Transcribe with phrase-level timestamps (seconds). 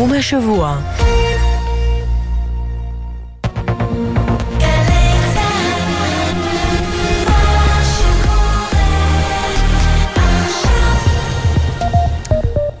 [0.00, 0.80] סיכום השבוע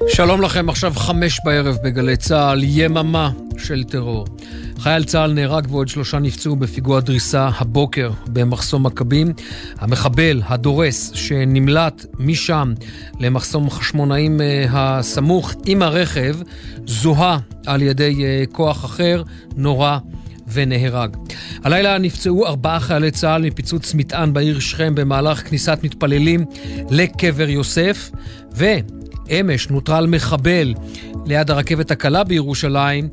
[0.08, 4.26] שלום לכם, עכשיו חמש בערב בגלי צה"ל, יממה של טרור.
[4.80, 9.32] חייל צה"ל נהרג ועוד שלושה נפצעו בפיגוע דריסה הבוקר במחסום מכבים.
[9.78, 12.72] המחבל, הדורס, שנמלט משם
[13.20, 16.36] למחסום חשמונאים אה, הסמוך עם הרכב,
[16.86, 19.22] זוהה על ידי אה, כוח אחר,
[19.56, 19.98] נורה
[20.52, 21.16] ונהרג.
[21.64, 26.44] הלילה נפצעו ארבעה חיילי צה"ל מפיצוץ מטען בעיר שכם במהלך כניסת מתפללים
[26.90, 28.10] לקבר יוסף,
[28.56, 28.64] ו...
[29.30, 30.74] אמש נוטרל מחבל
[31.26, 33.08] ליד הרכבת הקלה בירושלים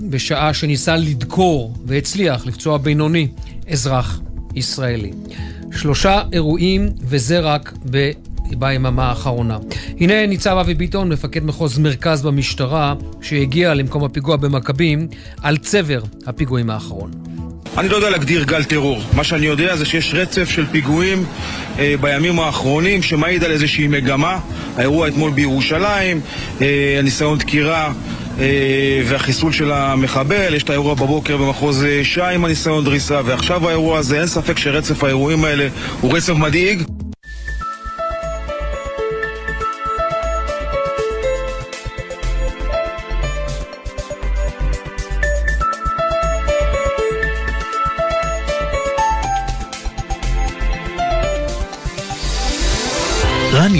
[0.00, 3.28] בשעה שניסה לדקור והצליח לפצוע בינוני
[3.70, 4.20] אזרח
[4.54, 5.12] ישראלי.
[5.72, 8.10] שלושה אירועים וזה רק ב...
[8.58, 9.58] ביממה האחרונה.
[10.00, 15.08] הנה ניצב אבי ביטון, מפקד מחוז מרכז במשטרה, שהגיע למקום הפיגוע במכבים
[15.42, 17.10] על צבר הפיגועים האחרון.
[17.78, 19.00] אני לא יודע להגדיר גל טרור.
[19.12, 21.24] מה שאני יודע זה שיש רצף של פיגועים
[21.78, 24.38] אה, בימים האחרונים שמעיד על איזושהי מגמה.
[24.76, 26.20] האירוע אתמול בירושלים,
[26.60, 27.92] אה, הניסיון דקירה
[28.38, 33.68] אה, והחיסול של המחבל, יש את האירוע בבוקר במחוז אה, ש"י עם הניסיון דריסה, ועכשיו
[33.68, 35.68] האירוע הזה, אין ספק שרצף האירועים האלה
[36.00, 36.82] הוא רצף מדאיג.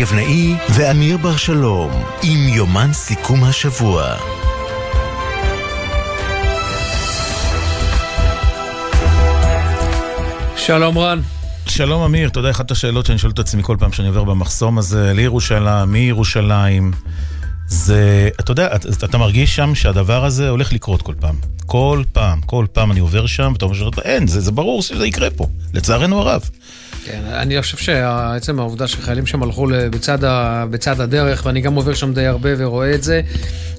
[0.05, 1.91] יבנאי ואמיר בר שלום
[2.23, 4.17] עם יומן סיכום השבוע.
[10.57, 11.21] שלום רן.
[11.67, 14.79] שלום אמיר, אתה יודע, אחת השאלות שאני שואל את עצמי כל פעם שאני עובר במחסום
[14.79, 16.93] הזה לירושלים, מירושלים,
[17.67, 21.35] זה, אתה יודע, אתה, אתה מרגיש שם שהדבר הזה הולך לקרות כל פעם.
[21.67, 25.31] כל פעם, כל פעם אני עובר שם, ואתה אומר, אין, זה, זה ברור שזה יקרה
[25.31, 26.51] פה, לצערנו הרב.
[27.05, 31.95] כן, אני חושב שעצם העובדה שחיילים שם הלכו בצד, ה, בצד הדרך, ואני גם עובר
[31.95, 33.21] שם די הרבה ורואה את זה,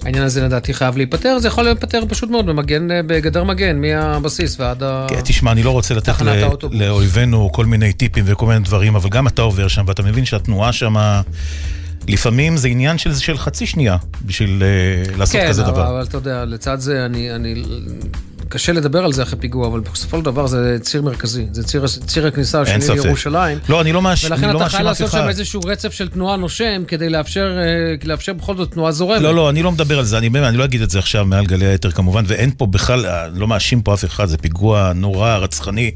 [0.04, 4.84] העניין הזה לדעתי חייב להיפתר, זה יכול להיפתר פשוט מאוד במגן, בגדר מגן, מהבסיס ועד
[4.84, 5.06] ה...
[5.10, 6.14] כן, תשמע, אני לא רוצה לתת
[6.72, 10.74] לאויבינו כל מיני טיפים וכל מיני דברים, אבל גם אתה עובר שם, ואתה מבין שהתנועה
[10.74, 10.96] שם...
[12.08, 15.84] לפעמים זה עניין של, של חצי שנייה בשביל uh, לעשות כן, כזה אבל, דבר.
[15.84, 17.64] כן, אבל אתה יודע, לצד זה אני, אני
[18.50, 21.88] קשה לדבר על זה אחרי פיגוע, אבל בסופו של דבר זה ציר מרכזי, זה ציר,
[21.88, 23.58] ציר הכניסה השני לירושלים.
[23.70, 24.48] לא, אני לא מאשים אף אחד.
[24.48, 28.58] ולכן אתה חייב לעשות שם איזשהו רצף של תנועה נושם, כדי לאפשר, אה, לאפשר בכל
[28.58, 29.22] זאת תנועה זורמת.
[29.22, 31.46] לא, לא, אני לא מדבר על זה, אני, אני לא אגיד את זה עכשיו מעל
[31.46, 35.38] גלי היתר כמובן, ואין פה בכלל, אה, לא מאשים פה אף אחד, זה פיגוע נורא,
[35.38, 35.92] רצחני.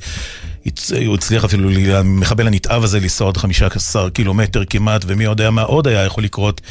[1.06, 5.88] הוא הצליח אפילו, המחבל הנתעב הזה לנסוע עוד 15 קילומטר כמעט, ומי יודע מה עוד
[5.88, 6.62] היה יכול לקרות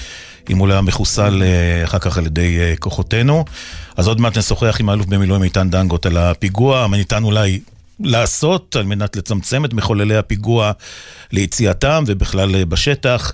[0.50, 3.44] אם הוא היה מחוסל אה, אחר כך על ידי כוחותינו.
[3.96, 7.60] אז עוד מעט נשוחח עם האלוף במילואים איתן דנגוט על הפיגוע, מה ניתן אולי
[8.00, 10.72] לעשות על מנת לצמצם את מחוללי הפיגוע
[11.32, 13.32] ליציאתם ובכלל בשטח.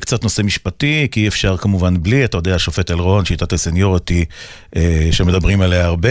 [0.00, 4.24] קצת נושא משפטי, כי אי אפשר כמובן בלי, אתה יודע, השופט אלרון, שיטת הסניורטי,
[5.10, 6.10] שמדברים עליה הרבה.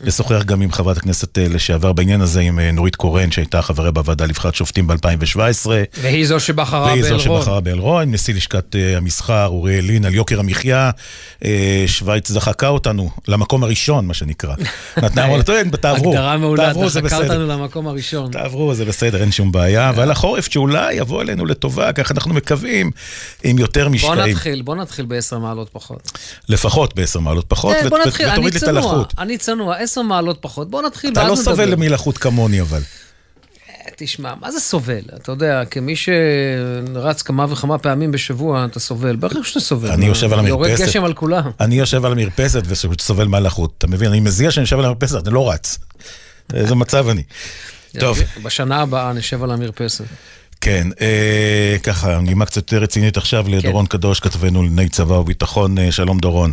[0.00, 4.54] לשוחח גם עם חברת הכנסת לשעבר בעניין הזה, עם נורית קורן, שהייתה חברה בוועדה לבחירת
[4.54, 5.68] שופטים ב-2017.
[6.00, 7.02] והיא זו שבחרה באלרון.
[7.02, 10.90] והיא זו שבחרה באלרון, נשיא לשכת המסחר, אוריאל לין, על יוקר המחיה.
[11.86, 14.54] שווייץ דחקה אותנו למקום הראשון, מה שנקרא.
[15.02, 15.42] נתנה, אמרה
[15.80, 18.30] תעברו, הגדרה מעולה, דחקה אותנו למקום הראשון.
[18.30, 19.92] תעברו, זה בסדר, אין שום בעיה.
[19.96, 22.90] ועל החורף שאולי יבוא אלינו לטובה, ככה אנחנו מקווים,
[23.44, 24.14] עם יותר משקעים.
[24.14, 26.12] בוא נתחיל, בוא נתחיל בעשר מעלות פחות.
[26.48, 29.14] לפחות בעשר מעלות פחות, ותוריד לי את הלחות.
[29.18, 31.12] אני צנוע, עשר מעלות פחות, בוא נתחיל.
[31.12, 32.82] אתה לא סובל מלחות כמוני אבל.
[33.96, 35.00] תשמע, מה זה סובל?
[35.14, 39.16] אתה יודע, כמי שרץ כמה וכמה פעמים בשבוע, אתה סובל.
[39.16, 39.90] בטח שאתה סובל.
[39.90, 40.48] אני יושב על המרפסת.
[40.48, 41.50] יורד גשם על כולם.
[41.60, 43.74] אני יושב על המרפסת וסובל מהלחות.
[43.78, 44.08] אתה מבין?
[44.08, 45.78] אני מזיע שאני יושב על המרפסת, אני לא רץ.
[46.54, 47.22] איזה מצב אני.
[47.98, 48.18] טוב.
[48.42, 50.04] בשנה הבאה נשב על המרפסת.
[50.60, 53.98] כן, אה, ככה, נימה קצת יותר רצינית עכשיו לדורון כן.
[53.98, 55.78] קדוש, כתבנו לענייני צבא וביטחון.
[55.78, 56.52] אה, שלום דורון.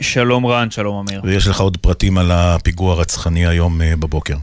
[0.00, 1.20] שלום רן, שלום אמיר.
[1.24, 4.34] ויש לך עוד פרטים על הפיגוע הרצחני היום אה, בבוקר.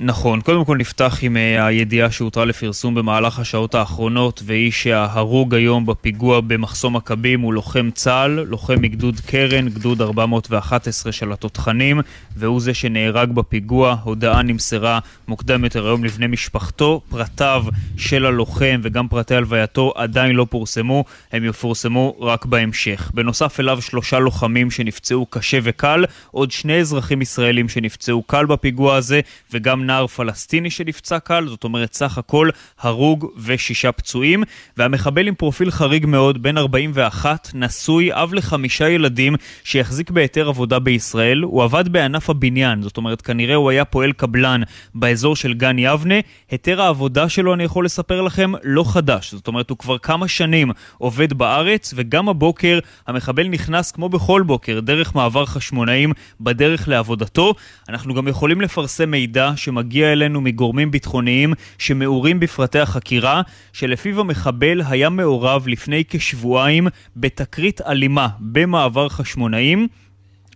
[0.00, 5.86] נכון, קודם כל נפתח עם uh, הידיעה שהותרה לפרסום במהלך השעות האחרונות והיא שההרוג היום
[5.86, 12.00] בפיגוע במחסום מכבים הוא לוחם צה"ל, לוחם מגדוד קרן, גדוד 411 של התותחנים
[12.36, 14.98] והוא זה שנהרג בפיגוע, הודעה נמסרה
[15.28, 17.64] מוקדם יותר היום לבני משפחתו, פרטיו
[17.96, 23.10] של הלוחם וגם פרטי הלווייתו עדיין לא פורסמו, הם יפורסמו רק בהמשך.
[23.14, 29.20] בנוסף אליו שלושה לוחמים שנפצעו קשה וקל, עוד שני אזרחים ישראלים שנפצעו קל בפיגוע הזה
[29.52, 32.48] וגם נער פלסטיני שנפצע קל, זאת אומרת סך הכל
[32.80, 34.44] הרוג ושישה פצועים,
[34.76, 41.42] והמחבל עם פרופיל חריג מאוד, בן 41, נשוי, אב לחמישה ילדים, שיחזיק בהיתר עבודה בישראל.
[41.42, 44.60] הוא עבד בענף הבניין, זאת אומרת כנראה הוא היה פועל קבלן
[44.94, 46.14] באזור של גן יבנה.
[46.50, 49.34] היתר העבודה שלו, אני יכול לספר לכם, לא חדש.
[49.34, 54.80] זאת אומרת, הוא כבר כמה שנים עובד בארץ, וגם הבוקר המחבל נכנס כמו בכל בוקר
[54.80, 57.54] דרך מעבר חשמונאים בדרך לעבודתו.
[57.88, 63.42] אנחנו גם יכולים לפרסם מידע שמגיע אלינו מגורמים ביטחוניים שמעורים בפרטי החקירה,
[63.72, 69.88] שלפיו המחבל היה מעורב לפני כשבועיים בתקרית אלימה במעבר חשמונאים.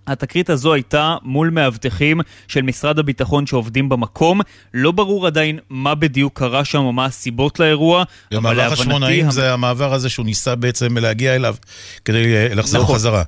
[0.07, 4.41] התקרית הזו הייתה מול מאבטחים של משרד הביטחון שעובדים במקום.
[4.75, 8.63] לא ברור עדיין מה בדיוק קרה שם או מה הסיבות לאירוע, אבל להבנתי...
[8.63, 9.31] המעבר חשמונאים המ...
[9.31, 11.55] זה המעבר הזה שהוא ניסה בעצם להגיע אליו
[12.05, 12.95] כדי לחזור נכון.
[12.95, 13.23] חזרה.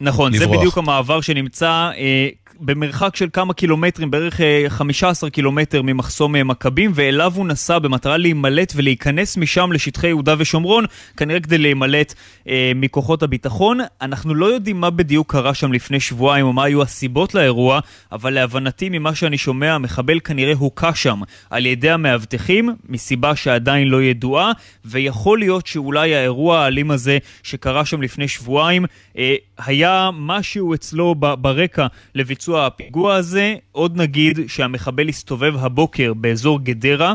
[0.00, 0.50] נכון, לברוח.
[0.50, 2.28] זה בדיוק המעבר שנמצא אה,
[2.60, 8.16] במרחק של כמה קילומטרים, בערך 15 אה, קילומטר ממחסום אה, מכבים, ואליו הוא נסע במטרה
[8.16, 10.84] להימלט ולהיכנס משם לשטחי יהודה ושומרון,
[11.16, 12.14] כנראה כדי להימלט
[12.48, 13.78] אה, מכוחות הביטחון.
[14.00, 17.80] אנחנו לא יודעים מה בדיוק קרה שם לפני שבועיים או מה היו הסיבות לאירוע,
[18.12, 21.20] אבל להבנתי ממה שאני שומע, המחבל כנראה הוכה שם
[21.50, 24.52] על ידי המאבטחים, מסיבה שעדיין לא ידועה,
[24.84, 28.84] ויכול להיות שאולי האירוע האלים הזה שקרה שם לפני שבועיים,
[29.18, 33.54] אה, היה משהו אצלו ברקע לביצוע הפיגוע הזה.
[33.72, 37.14] עוד נגיד שהמחבל הסתובב הבוקר באזור גדרה.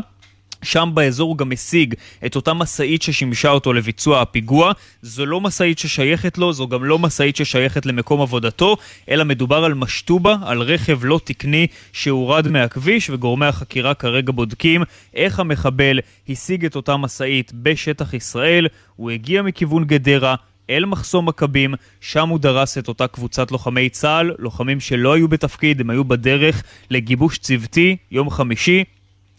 [0.64, 1.94] שם באזור הוא גם השיג
[2.26, 4.72] את אותה משאית ששימשה אותו לביצוע הפיגוע.
[5.02, 8.76] זו לא משאית ששייכת לו, זו גם לא משאית ששייכת למקום עבודתו,
[9.10, 14.82] אלא מדובר על משטובה, על רכב לא תקני שהורד מהכביש, וגורמי החקירה כרגע בודקים
[15.14, 15.98] איך המחבל
[16.28, 18.66] השיג את אותה משאית בשטח ישראל.
[18.96, 20.34] הוא הגיע מכיוון גדרה,
[20.70, 25.80] אל מחסום מכבים, שם הוא דרס את אותה קבוצת לוחמי צה"ל, לוחמים שלא היו בתפקיד,
[25.80, 28.84] הם היו בדרך לגיבוש צוותי, יום חמישי.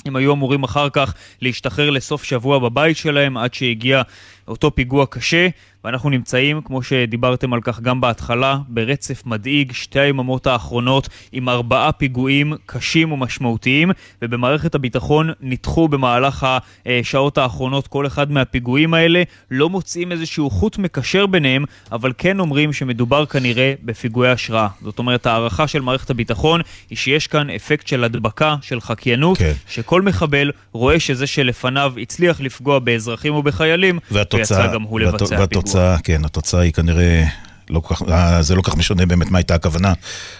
[0.05, 4.01] הם היו אמורים אחר כך להשתחרר לסוף שבוע בבית שלהם עד שהגיע
[4.47, 5.47] אותו פיגוע קשה.
[5.85, 11.91] ואנחנו נמצאים, כמו שדיברתם על כך גם בהתחלה, ברצף מדאיג, שתי היממות האחרונות עם ארבעה
[11.91, 16.47] פיגועים קשים ומשמעותיים, ובמערכת הביטחון נדחו במהלך
[16.85, 22.73] השעות האחרונות כל אחד מהפיגועים האלה, לא מוצאים איזשהו חוט מקשר ביניהם, אבל כן אומרים
[22.73, 24.67] שמדובר כנראה בפיגועי השראה.
[24.83, 29.53] זאת אומרת, הערכה של מערכת הביטחון היא שיש כאן אפקט של הדבקה, של חקיינות, כן.
[29.67, 33.99] שכל מחבל רואה שזה שלפניו הצליח לפגוע באזרחים ובחיילים,
[34.35, 35.43] ויצא גם הוא לבצע פיגוע.
[35.43, 37.23] התוצאה, כן, התוצאה היא כנראה...
[37.69, 39.93] לא כך, אה, זה לא כך משנה באמת מה הייתה הכוונה.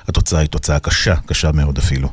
[0.08, 2.10] התוצאה היא תוצאה קשה, קשה מאוד אפילו.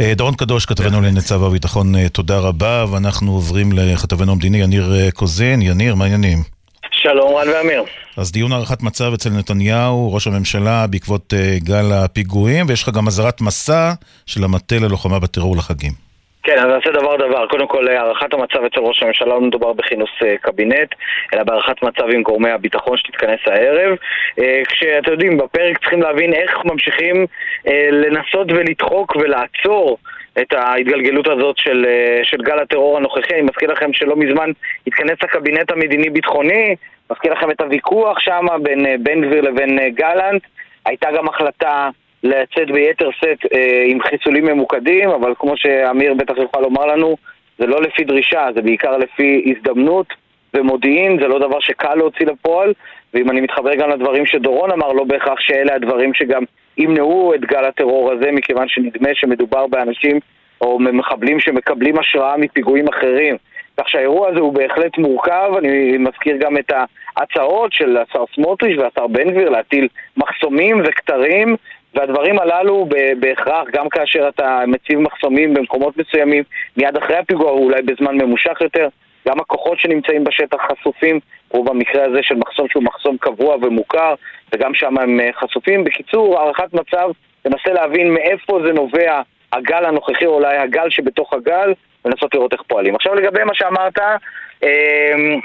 [0.00, 5.10] אה, דורון קדוש, כתבנו לענייני צו הביטחון, אה, תודה רבה, ואנחנו עוברים לכתבנו המדיני יניר
[5.14, 5.62] קוזין.
[5.62, 6.42] יניר, מה העניינים?
[6.90, 7.82] שלום רן ואמיר.
[8.16, 13.40] אז דיון הערכת מצב אצל נתניהו, ראש הממשלה, בעקבות גל הפיגועים, ויש לך גם אזהרת
[13.40, 13.92] מסע
[14.26, 16.05] של המטה ללוחמה בטרור לחגים.
[16.46, 17.46] כן, אז נעשה דבר דבר.
[17.46, 20.94] קודם כל, הערכת המצב אצל ראש הממשלה לא מדובר בכינוס uh, קבינט,
[21.34, 23.96] אלא בהערכת מצב עם גורמי הביטחון שתתכנס הערב.
[24.40, 27.26] Uh, כשאתם יודעים, בפרק צריכים להבין איך ממשיכים
[27.66, 29.98] uh, לנסות ולדחוק ולעצור
[30.40, 31.86] את ההתגלגלות הזאת של,
[32.22, 33.34] של גל הטרור הנוכחי.
[33.34, 34.50] אני מזכיר לכם שלא מזמן
[34.86, 36.76] התכנס הקבינט המדיני-ביטחוני,
[37.10, 40.42] מזכיר לכם את הוויכוח שם בין בן גביר לבין גלנט.
[40.86, 41.88] הייתה גם החלטה
[42.22, 47.16] לצאת ביתר שאת אה, עם חיסולים ממוקדים, אבל כמו שאמיר בטח יוכל לומר לנו,
[47.58, 50.06] זה לא לפי דרישה, זה בעיקר לפי הזדמנות
[50.54, 52.72] ומודיעין, זה לא דבר שקל להוציא לפועל,
[53.14, 56.42] ואם אני מתחבר גם לדברים שדורון אמר, לא בהכרח שאלה הדברים שגם
[56.78, 60.20] ימנעו את גל הטרור הזה, מכיוון שנדמה שמדובר באנשים
[60.60, 63.36] או מחבלים שמקבלים השראה מפיגועים אחרים.
[63.80, 66.72] כך שהאירוע הזה הוא בהחלט מורכב, אני מזכיר גם את
[67.16, 71.56] ההצעות של השר סמוטריץ' והשר בן גביר להטיל מחסומים וכתרים
[71.96, 72.88] והדברים הללו
[73.20, 76.42] בהכרח, גם כאשר אתה מציב מחסומים במקומות מסוימים
[76.76, 78.88] מיד אחרי הפיגוע, או אולי בזמן ממושך יותר,
[79.28, 81.20] גם הכוחות שנמצאים בשטח חשופים,
[81.54, 84.14] או במקרה הזה של מחסום שהוא מחסום קבוע ומוכר,
[84.54, 85.84] וגם שם הם אה, חשופים.
[85.84, 87.10] בקיצור, הערכת מצב,
[87.42, 89.20] תנסה להבין מאיפה זה נובע
[89.52, 91.72] הגל הנוכחי, או אולי הגל שבתוך הגל,
[92.04, 92.94] ולנסות לראות איך פועלים.
[92.94, 94.16] עכשיו לגבי מה שאמרת, אמ,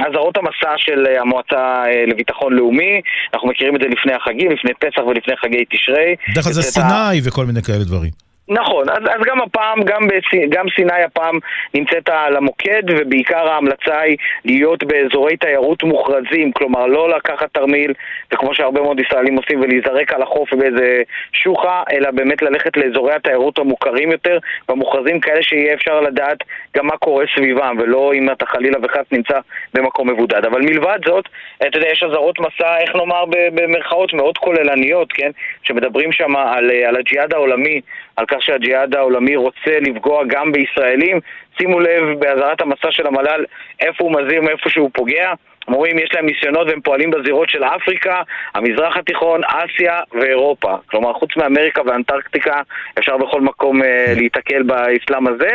[0.07, 3.01] אזהרות המסע של אה, המועצה אה, לביטחון לאומי,
[3.33, 6.15] אנחנו מכירים את זה לפני החגים, לפני פסח ולפני חגי תשרי.
[6.31, 8.31] בדרך כלל זה סיני וכל מיני כאלה דברים.
[8.51, 11.39] נכון, אז, אז גם הפעם, גם, בסי, גם סיני הפעם
[11.73, 17.93] נמצאת על המוקד ובעיקר ההמלצה היא להיות באזורי תיירות מוכרזים, כלומר לא לקחת תרמיל,
[18.33, 21.01] וכמו שהרבה מאוד ישראלים עושים, ולהיזרק על החוף באיזה
[21.33, 24.37] שוחה, אלא באמת ללכת לאזורי התיירות המוכרים יותר,
[24.69, 26.37] והמוכרזים כאלה שיהיה אפשר לדעת
[26.77, 29.39] גם מה קורה סביבם, ולא אם אתה חלילה וחס נמצא
[29.73, 30.45] במקום מבודד.
[30.45, 31.25] אבל מלבד זאת,
[31.67, 35.31] אתה יודע, יש אזהרות מסע, איך נאמר, במרכאות מאוד כוללניות, כן?
[35.63, 37.81] שמדברים שם על, על הג'יהאד העולמי,
[38.15, 41.19] על כך שהג'יהאד העולמי רוצה לפגוע גם בישראלים.
[41.57, 43.45] שימו לב באזהרת המסע של המל"ל
[43.79, 45.33] איפה הוא מזהיר מאיפה שהוא פוגע.
[45.67, 48.21] הם אומרים יש להם ניסיונות והם פועלים בזירות של אפריקה,
[48.55, 50.75] המזרח התיכון, אסיה ואירופה.
[50.85, 52.61] כלומר, חוץ מאמריקה ואנטרקטיקה,
[52.99, 55.49] אפשר בכל מקום uh, להיתקל באסלאם הזה.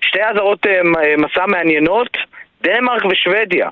[0.00, 0.70] שתי אזהרות uh,
[1.18, 2.16] מסע מעניינות,
[2.62, 3.68] דנמרק ושוודיה.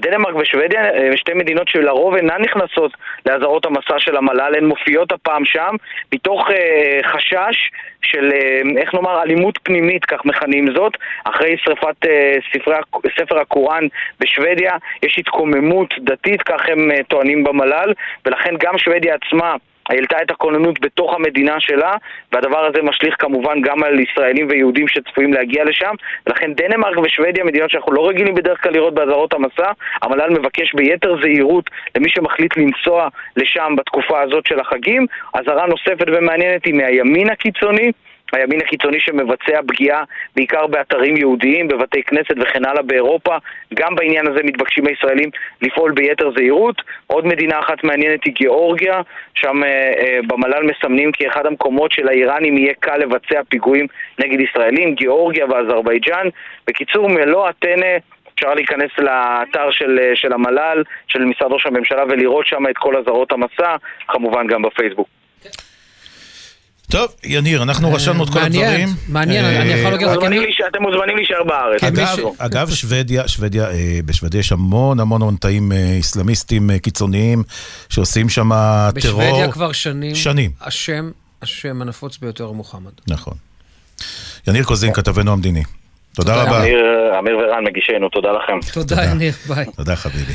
[0.00, 2.92] דנמרק ושוודיה, אה, שתי מדינות שלרוב אינן נכנסות
[3.26, 5.74] לאזהרות המסע של המל"ל, הן מופיעות הפעם שם,
[6.12, 7.70] מתוך אה, חשש
[8.02, 12.74] של, אה, איך נאמר, אלימות פנימית, כך מכנים זאת, אחרי שרפת אה, ספרי,
[13.20, 13.86] ספר הקוראן
[14.20, 17.92] בשוודיה, יש התקוממות דתית, כך הם אה, טוענים במל"ל,
[18.26, 19.54] ולכן גם שוודיה עצמה
[19.90, 21.96] העלתה את הכוננות בתוך המדינה שלה,
[22.32, 25.94] והדבר הזה משליך כמובן גם על ישראלים ויהודים שצפויים להגיע לשם,
[26.26, 29.70] ולכן דנמרק ושוודיה, מדינות שאנחנו לא רגילים בדרך כלל לראות באזהרות המסע,
[30.02, 35.06] המל"ל מבקש ביתר זהירות למי שמחליט לנסוע לשם בתקופה הזאת של החגים.
[35.34, 37.92] אזהרה נוספת ומעניינת היא מהימין הקיצוני.
[38.32, 40.04] הימין הקיצוני שמבצע פגיעה
[40.36, 43.36] בעיקר באתרים יהודיים, בבתי כנסת וכן הלאה באירופה.
[43.74, 45.30] גם בעניין הזה מתבקשים הישראלים
[45.62, 46.82] לפעול ביתר זהירות.
[47.06, 49.00] עוד מדינה אחת מעניינת היא גיאורגיה,
[49.34, 53.86] שם אה, אה, במל"ל מסמנים כי אחד המקומות של האיראנים יהיה קל לבצע פיגועים
[54.18, 56.28] נגד ישראלים, גיאורגיה ואזרבייג'אן.
[56.66, 57.96] בקיצור, מלוא הטנא
[58.34, 62.96] אפשר להיכנס לאתר של, אה, של המל"ל, של משרד ראש הממשלה, ולראות שם את כל
[62.96, 63.76] אזהרות המסע,
[64.08, 65.19] כמובן גם בפייסבוק.
[66.90, 68.62] טוב, יניר, אנחנו אה, רשמנו את כל הדברים.
[68.62, 70.16] מעניין, מעניין, אני יכול להגיד לך...
[70.68, 71.82] אתם מוזמנים להישאר בארץ.
[72.38, 77.42] אגב, שוודיה, שוודיה, אה, בשוודיה יש המון המון המון תאים אסלאמיסטים קיצוניים
[77.88, 78.50] שעושים שם
[79.00, 79.22] טרור.
[79.22, 80.14] בשוודיה כבר שנים.
[80.14, 80.50] שנים.
[80.60, 81.10] השם,
[81.42, 82.92] השם הנפוץ ביותר הוא מוחמד.
[83.08, 83.34] נכון.
[84.48, 85.62] יניר קוזין, כתבנו המדיני.
[86.14, 86.62] תודה רבה.
[87.18, 88.72] אמיר ורן מגישנו, תודה לכם.
[88.72, 89.66] תודה, יניר, ביי.
[89.76, 90.32] תודה, חביבי.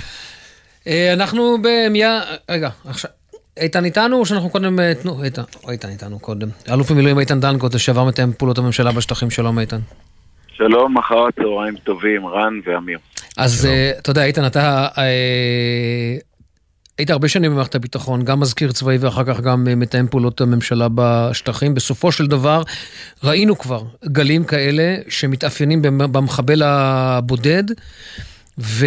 [1.14, 2.22] אנחנו במייה...
[2.50, 3.12] רגע, עכשיו...
[3.60, 4.80] איתן איתנו, או שאנחנו קודם...
[4.80, 6.48] אה, תנו, איתן, איתן איתנו קודם.
[6.70, 9.30] אלוף במילואים איתן דנקוט, לשעבר מתאם פעולות הממשלה בשטחים.
[9.30, 9.80] שלום איתן.
[10.54, 13.00] שלום, אחר הצהריים טובים, רן ואמיר.
[13.38, 15.00] אז uh, אתה יודע, איתן, אתה uh,
[16.98, 20.88] היית הרבה שנים במערכת הביטחון, גם מזכיר צבאי ואחר כך גם uh, מתאם פעולות הממשלה
[20.96, 21.74] בשטחים.
[21.74, 22.64] בסופו של דבר,
[23.24, 27.64] ראינו כבר גלים כאלה שמתאפיינים במחבל הבודד,
[28.58, 28.86] ו...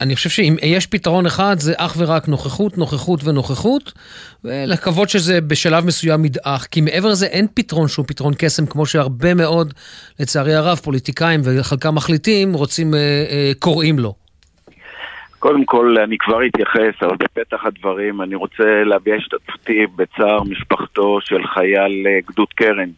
[0.00, 3.92] אני חושב שאם יש פתרון אחד, זה אך ורק נוכחות, נוכחות ונוכחות,
[4.44, 9.34] ולקוות שזה בשלב מסוים ידעך, כי מעבר לזה אין פתרון שהוא פתרון קסם, כמו שהרבה
[9.34, 9.74] מאוד,
[10.20, 12.98] לצערי הרב, פוליטיקאים וחלקם מחליטים, רוצים, אה,
[13.30, 14.14] אה, קוראים לו.
[15.38, 21.46] קודם כל, אני כבר אתייחס, אבל בפתח הדברים אני רוצה להביע השתתפותי בצער משפחתו של
[21.54, 22.90] חייל אה, גדוד קרן.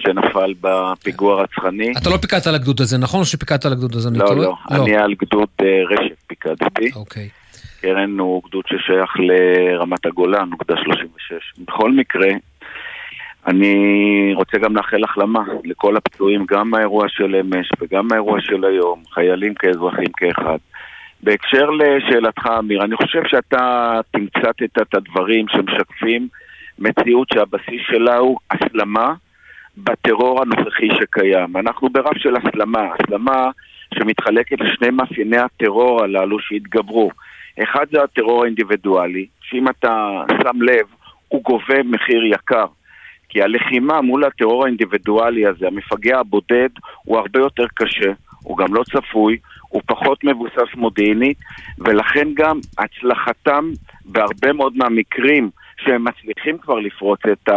[0.00, 1.92] שנפל בפיגוע רצחני.
[2.02, 3.20] אתה לא פיקדת על הגדוד הזה, נכון?
[3.20, 4.10] או שפיקדת על הגדוד הזה?
[4.12, 6.90] לא, לא, לא, אני על גדוד uh, רשת פיקדתי.
[6.96, 7.28] אוקיי.
[7.80, 11.32] קרן הוא גדוד ששייך לרמת הגולן, אוגדה 36.
[11.58, 12.28] בכל מקרה,
[13.46, 19.02] אני רוצה גם לאחל החלמה לכל הפצועים, גם מהאירוע של אמש וגם מהאירוע של היום,
[19.14, 20.58] חיילים כאזרחים כאחד.
[21.22, 26.28] בהקשר לשאלתך, אמיר, אני חושב שאתה תמצתת את הדברים שמשקפים
[26.78, 29.14] מציאות שהבסיס שלה הוא הסלמה
[29.84, 31.56] בטרור הנוכחי שקיים.
[31.56, 33.50] אנחנו ברף של הסלמה, הסלמה
[33.94, 37.10] שמתחלקת לשני מאפייני הטרור הללו שהתגברו.
[37.62, 40.86] אחד זה הטרור האינדיבידואלי, שאם אתה שם לב,
[41.28, 42.66] הוא גובה מחיר יקר.
[43.28, 46.68] כי הלחימה מול הטרור האינדיבידואלי הזה, המפגע הבודד,
[47.04, 49.36] הוא הרבה יותר קשה, הוא גם לא צפוי,
[49.68, 51.38] הוא פחות מבוסס מודיעינית,
[51.78, 53.70] ולכן גם הצלחתם
[54.04, 55.50] בהרבה מאוד מהמקרים
[55.84, 57.48] שהם מצליחים כבר לפרוץ את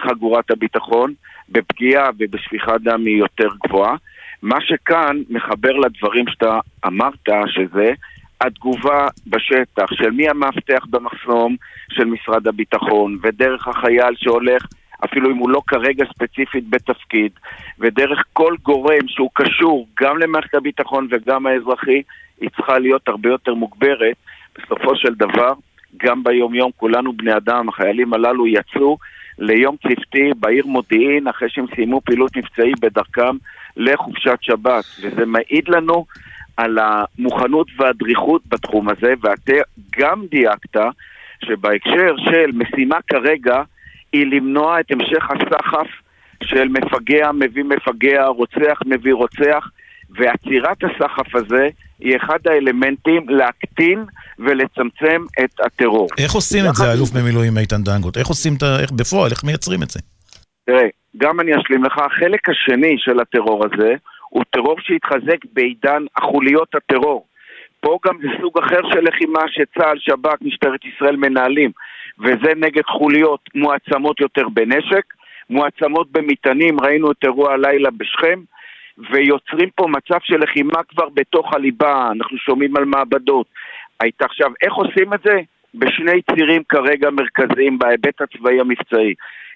[0.00, 1.14] חגורת הביטחון,
[1.48, 3.96] בפגיעה ובשפיכת דם היא יותר גבוהה.
[4.42, 7.92] מה שכאן מחבר לדברים שאתה אמרת, שזה
[8.40, 11.56] התגובה בשטח של מי המאבטח במחסום
[11.90, 14.66] של משרד הביטחון, ודרך החייל שהולך,
[15.04, 17.32] אפילו אם הוא לא כרגע ספציפית בתפקיד,
[17.78, 22.02] ודרך כל גורם שהוא קשור גם למערכת הביטחון וגם האזרחי,
[22.40, 24.16] היא צריכה להיות הרבה יותר מוגברת.
[24.58, 25.52] בסופו של דבר,
[25.96, 28.98] גם ביום-יום כולנו בני אדם, החיילים הללו יצאו
[29.38, 33.36] ליום צוותי בעיר מודיעין אחרי שהם סיימו פעילות מבצעית בדרכם
[33.76, 36.06] לחופשת שבת, וזה מעיד לנו
[36.56, 39.52] על המוכנות והדריכות בתחום הזה, ואתה
[39.98, 40.76] גם דייקת
[41.44, 43.62] שבהקשר של משימה כרגע
[44.12, 45.86] היא למנוע את המשך הסחף
[46.44, 49.68] של מפגע מביא מפגע, רוצח מביא רוצח,
[50.10, 51.68] ועצירת הסחף הזה
[51.98, 54.04] היא אחד האלמנטים להקטין
[54.38, 56.08] ולצמצם את הטרור.
[56.18, 58.16] איך עושים את זה, האלוף במילואים איתן דנגוט?
[58.16, 58.80] איך עושים את ה...
[58.80, 60.00] איך בפועל, איך מייצרים את זה?
[60.66, 63.94] תראה, גם אני אשלים לך, החלק השני של הטרור הזה
[64.28, 67.26] הוא טרור שהתחזק בעידן החוליות הטרור.
[67.80, 71.70] פה גם זה סוג אחר של לחימה שצה"ל, שב"כ, משטרת ישראל מנהלים,
[72.18, 75.04] וזה נגד חוליות מועצמות יותר בנשק,
[75.50, 78.40] מועצמות במטענים, ראינו את אירוע הלילה בשכם,
[78.98, 83.46] ויוצרים פה מצב של לחימה כבר בתוך הליבה, אנחנו שומעים על מעבדות.
[84.00, 85.40] היית עכשיו, איך עושים את זה?
[85.74, 89.14] בשני צירים כרגע מרכזיים בהיבט הצבאי המבצעי.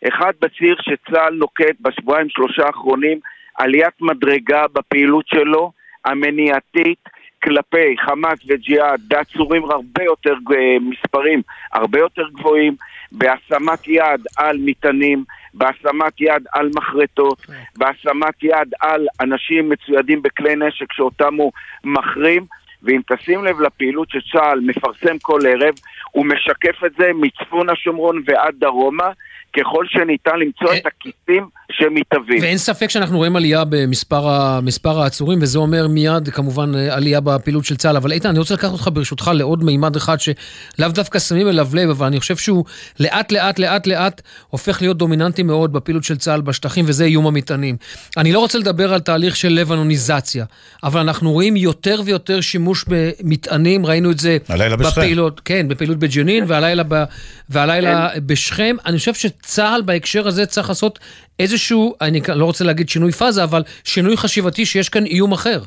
[0.09, 3.19] אחד בציר שצה"ל נוקט בשבועיים שלושה האחרונים
[3.59, 5.73] עליית מדרגה בפעילות שלו,
[6.05, 6.99] המניעתית,
[7.43, 10.35] כלפי חמאס וג'יהאד בעצורים הרבה יותר,
[10.81, 11.43] מספרים
[11.73, 12.75] הרבה יותר גבוהים,
[13.13, 15.25] בהשמת יד על מטענים,
[15.55, 17.47] בהשמת יד על מחרטות,
[17.77, 21.53] בהשמת יד על אנשים מצוידים בכלי נשק שאותם הוא
[21.85, 22.45] מחרים,
[22.83, 25.75] ואם תשים לב לפעילות שצה"ל מפרסם כל ערב,
[26.11, 29.11] הוא משקף את זה מצפון השומרון ועד דרומה,
[29.57, 32.43] ככל שניתן למצוא את הכיסים שמתהווים.
[32.43, 37.97] ואין ספק שאנחנו רואים עלייה במספר העצורים, וזה אומר מיד כמובן עלייה בפעילות של צה"ל.
[37.97, 41.91] אבל איתן, אני רוצה לקחת אותך ברשותך לעוד מימד אחד שלאו דווקא שמים אליו לב,
[41.91, 42.65] אבל אני חושב שהוא
[43.01, 47.77] לאט לאט לאט לאט הופך להיות דומיננטי מאוד בפעילות של צה"ל בשטחים, וזה איום המטענים.
[48.17, 50.45] אני לא רוצה לדבר על תהליך של לבנוניזציה,
[50.85, 54.39] אבל אנחנו רואים יותר ויותר שימוש במטענים, ראינו את זה
[54.79, 57.05] בפעילות, כן, בפעילות בג'נין, והלילה, ב,
[57.49, 58.21] והלילה כן.
[58.27, 58.77] בשכם.
[58.87, 60.99] אני חושב שצה"ל בהקשר הזה צריך לעשות
[61.39, 65.59] איזשהו, אני לא רוצה להגיד שינוי פאזה, אבל שינוי חשיבתי שיש כאן איום אחר.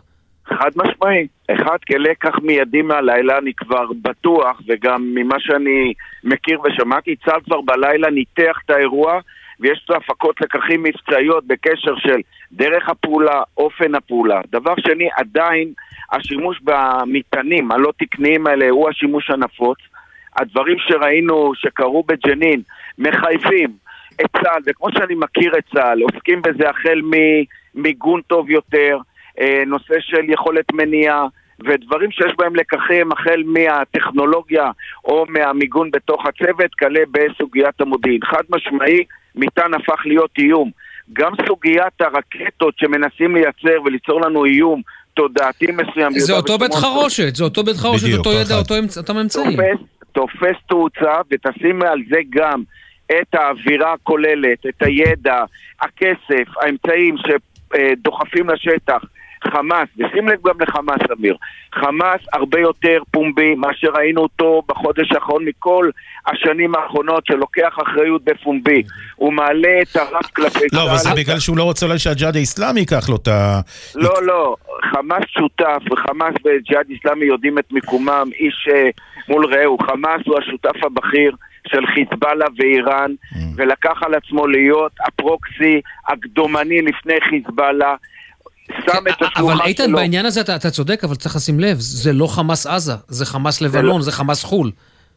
[0.45, 1.27] חד משמעי.
[1.51, 8.09] אחד, כלקח מיידי מהלילה, אני כבר בטוח, וגם ממה שאני מכיר ושמעתי, צה"ל כבר בלילה
[8.09, 9.19] ניתח את האירוע,
[9.59, 12.19] ויש לו הפקות לקחים מבצעיות בקשר של
[12.51, 14.41] דרך הפעולה, אופן הפעולה.
[14.51, 15.73] דבר שני, עדיין
[16.11, 19.77] השימוש במטענים הלא תקניים האלה הוא השימוש הנפוץ.
[20.37, 22.61] הדברים שראינו שקרו בג'נין
[22.97, 23.71] מחייבים
[24.21, 27.01] את צה"ל, וכמו שאני מכיר את צה"ל, עוסקים בזה החל
[27.75, 28.97] ממיגון טוב יותר,
[29.39, 31.27] אה, נושא של יכולת מניעה,
[31.65, 34.71] ודברים שיש בהם לקחים החל מהטכנולוגיה
[35.05, 38.19] או מהמיגון בתוך הצוות, כלה בסוגיית המודיעין.
[38.23, 39.03] חד משמעי,
[39.35, 40.71] מטען הפך להיות איום.
[41.13, 44.81] גם סוגיית הרקטות שמנסים לייצר וליצור לנו איום
[45.13, 46.11] תודעתי מסוים.
[46.11, 48.79] זה אותו בית חרושת, זה אותו בית חרושת, אותו ידע, אותו
[49.21, 49.55] אמצעי.
[50.11, 52.63] תופס תאוצה, ותשים על זה גם
[53.11, 55.43] את האווירה הכוללת, את הידע,
[55.81, 59.01] הכסף, האמצעים שדוחפים לשטח.
[59.43, 61.35] חמאס, ושים לב גם לחמאס, אמיר,
[61.75, 65.89] חמאס הרבה יותר פומבי מאשר ראינו אותו בחודש האחרון מכל
[66.27, 68.83] השנים האחרונות שלוקח אחריות בפומבי.
[69.15, 72.79] הוא מעלה את הרף כלפי לא, אבל זה בגלל שהוא לא רוצה אולי שהג'יהאד האיסלאמי
[72.79, 73.59] ייקח לו את ה...
[73.95, 74.55] לא, לא,
[74.91, 78.89] חמאס שותף, וחמאס וג'יהאד איסלאמי יודעים את מיקומם, איש אה,
[79.29, 79.77] מול רעהו.
[79.77, 81.31] חמאס הוא השותף הבכיר.
[81.67, 83.37] של חיזבאללה ואיראן, mm.
[83.55, 87.95] ולקח על עצמו להיות הפרוקסי הקדומני לפני חיזבאללה.
[88.85, 89.51] שם את השלוחה שלו.
[89.51, 92.93] אבל איתן, בעניין הזה אתה, אתה צודק, אבל צריך לשים לב, זה לא חמאס עזה,
[93.07, 94.71] זה חמאס לבנון, זה, זה חמאס חו"ל.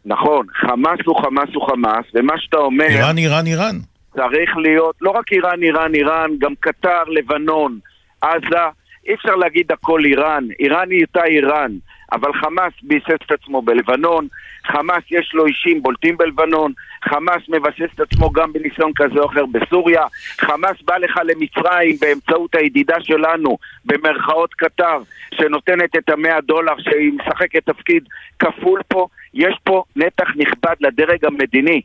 [0.04, 2.86] נכון, חמאס הוא חמאס הוא חמאס, ומה שאתה אומר...
[2.86, 3.78] איראן, איראן, איראן.
[4.16, 7.78] צריך להיות, לא רק איראן, איראן, איראן, גם קטר, לבנון,
[8.20, 8.64] עזה,
[9.08, 11.70] אי אפשר להגיד הכל איראן, איראן היא אותה איראן,
[12.14, 14.28] אבל חמאס ביסס את עצמו בלבנון,
[14.66, 16.72] חמאס יש לו אישים בולטים בלבנון,
[17.04, 20.02] חמאס מבסס את עצמו גם בניסיון כזה או אחר בסוריה,
[20.40, 25.02] חמאס בא לך למצרים באמצעות הידידה שלנו, במרכאות קטר,
[25.34, 28.04] שנותנת את המאה דולר, שהיא משחקת תפקיד
[28.38, 31.80] כפול פה, יש פה נתח נכבד לדרג המדיני.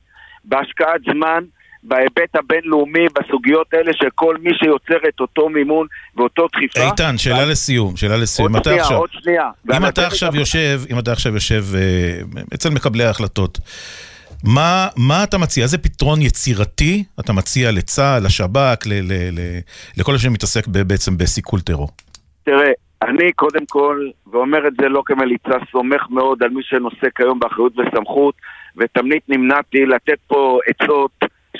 [0.46, 1.44] בהשקעת זמן
[1.84, 6.92] בהיבט הבינלאומי, בסוגיות האלה של כל מי שיוצר את אותו מימון ואותו דחיפה.
[6.92, 8.56] איתן, שאלה לסיום, שאלה לסיום.
[8.56, 9.50] עוד שנייה, עוד שנייה.
[9.78, 12.20] אם אתה עכשיו יושב, אם אתה עכשיו יושב אה,
[12.54, 13.58] אצל מקבלי ההחלטות,
[14.44, 15.64] מה, מה אתה מציע?
[15.64, 19.40] איזה פתרון יצירתי אתה מציע לצה"ל, לשב"כ, ל, ל, ל,
[19.98, 21.90] לכל מי שמתעסק בעצם בסיכול טרור?
[22.44, 27.40] תראה, אני קודם כל, ואומר את זה לא כמליצה, סומך מאוד על מי שנושא כיום
[27.40, 28.36] באחריות וסמכות,
[28.78, 31.12] ותמיד נמנעתי לתת פה עצות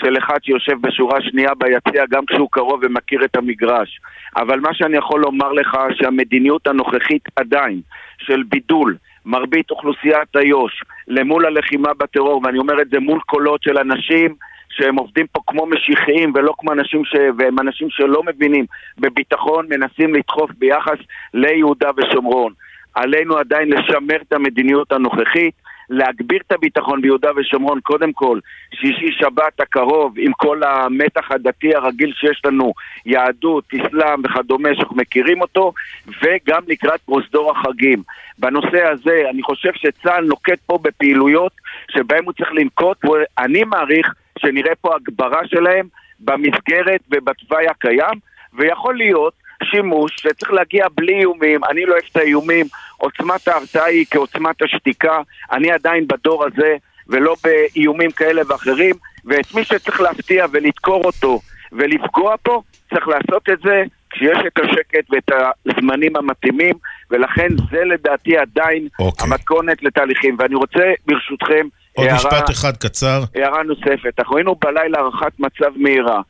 [0.10, 4.00] של אחד שיושב בשורה שנייה ביציע גם כשהוא קרוב ומכיר את המגרש.
[4.36, 7.82] אבל מה שאני יכול לומר לך שהמדיניות הנוכחית עדיין
[8.18, 8.96] של בידול
[9.26, 14.36] מרבית אוכלוסיית איו"ש למול הלחימה בטרור, ואני אומר את זה מול קולות של אנשים
[14.70, 17.16] שהם עובדים פה כמו משיחיים ולא כמו אנשים ש...
[17.38, 18.66] והם אנשים שלא מבינים
[18.98, 20.98] בביטחון, מנסים לדחוף ביחס
[21.34, 22.54] ליהודה ושומרון.
[22.96, 25.54] עלינו עדיין לשמר את המדיניות הנוכחית
[25.90, 28.40] להגביר את הביטחון ביהודה ושומרון, קודם כל,
[28.74, 32.74] שישי שבת הקרוב, עם כל המתח הדתי הרגיל שיש לנו,
[33.06, 35.74] יהדות, אסלאם וכדומה, שאנחנו מכירים אותו,
[36.08, 38.04] וגם לקראת פרוזדור החגים.
[38.40, 41.52] בנושא הזה, אני חושב שצה"ל נוקט פה בפעילויות
[41.92, 45.88] שבהן הוא צריך לנקוט, ואני מעריך שנראה פה הגברה שלהם
[46.20, 48.20] במסגרת ובתוואי הקיים,
[48.54, 52.66] ויכול להיות שימוש שצריך להגיע בלי איומים, אני לא אוהב את האיומים,
[52.98, 56.76] עוצמת ההרתעה היא כעוצמת השתיקה, אני עדיין בדור הזה
[57.08, 58.96] ולא באיומים כאלה ואחרים,
[59.26, 61.40] ואת מי שצריך להפתיע ולדקור אותו
[61.72, 65.32] ולפגוע פה, צריך לעשות את זה כשיש את השקט ואת
[65.66, 66.76] הזמנים המתאימים,
[67.12, 69.24] ולכן זה לדעתי עדיין אוקיי.
[69.26, 69.28] okay.
[69.28, 70.36] המתכונת לתהליכים.
[70.40, 73.24] ואני רוצה, ברשותכם, עוד הערה, משפט אחד קצר.
[73.36, 74.20] הערה נוספת.
[74.20, 76.22] אנחנו היינו בלילה הערכת מצב מהירה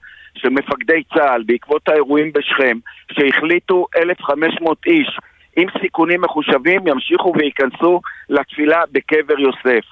[0.41, 2.77] של מפקדי צה"ל בעקבות האירועים בשכם,
[3.11, 5.17] שהחליטו 1,500 איש
[5.57, 9.85] עם סיכונים מחושבים ימשיכו וייכנסו לתפילה בקבר יוסף.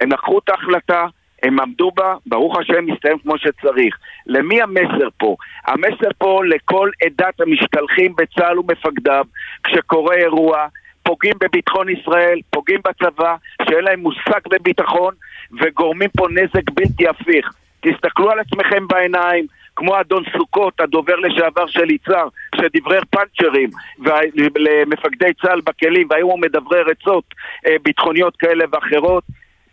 [0.00, 1.06] הם לקחו את ההחלטה,
[1.42, 3.96] הם עמדו בה, ברוך השם מסתיים כמו שצריך.
[4.26, 5.36] למי המסר פה?
[5.66, 9.24] המסר פה לכל עדת המשתלחים בצה"ל ומפקדיו,
[9.64, 10.66] כשקורה אירוע,
[11.02, 15.14] פוגעים בביטחון ישראל, פוגעים בצבא, שאין להם מושג בביטחון,
[15.60, 17.52] וגורמים פה נזק בלתי הפיך.
[17.80, 19.46] תסתכלו על עצמכם בעיניים,
[19.82, 23.70] כמו אדון סוכות, הדובר לשעבר של יצהר, שדברר פאנצ'רים
[24.56, 27.24] למפקדי צה"ל בכלים, והיום הוא מדברר עצות
[27.66, 29.24] אה, ביטחוניות כאלה ואחרות.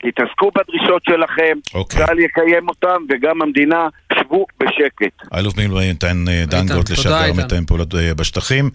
[0.04, 2.06] תתעסקו בדרישות שלכם, אוקיי.
[2.06, 3.88] צה"ל יקיים אותם, וגם המדינה,
[4.20, 5.34] שבו בשקט.
[5.38, 7.44] אלוף מילואים איתן אה, דנגוט, תודה, לשעבר.
[7.44, 8.70] מתאם פעולות אה, בשטחים.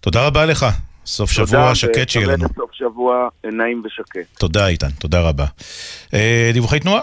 [0.00, 0.66] תודה רבה לך.
[1.06, 2.46] סוף שבוע תודה, שקט שיהיה לנו.
[2.46, 4.38] את סוף שבוע נעים ושקט.
[4.38, 5.44] תודה איתן, תודה רבה.
[6.52, 7.00] דיווחי תנועה?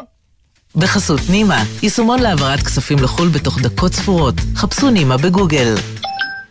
[0.75, 4.35] בחסות נימה, יישומון להעברת כספים לחו"ל בתוך דקות ספורות.
[4.55, 5.75] חפשו נימה בגוגל.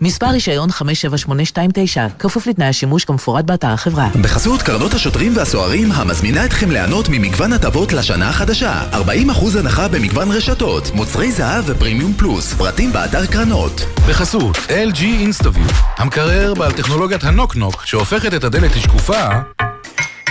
[0.01, 4.09] מספר רישיון 57829, כפוף לתנאי השימוש כמפורט באתר החברה.
[4.23, 10.91] בחסות קרנות השוטרים והסוהרים המזמינה אתכם ליהנות ממגוון הטבות לשנה החדשה 40% הנחה במגוון רשתות,
[10.95, 18.35] מוצרי זהב ופרימיום פלוס, פרטים באתר קרנות בחסות LG אינסטוויו, המקרר בעל טכנולוגיית הנוק-נוק שהופכת
[18.35, 19.29] את הדלת לשקופה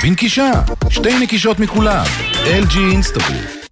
[0.03, 0.51] בנקישה,
[0.89, 2.05] שתי נקישות מכולם.
[2.33, 3.66] LG אינסטוויו.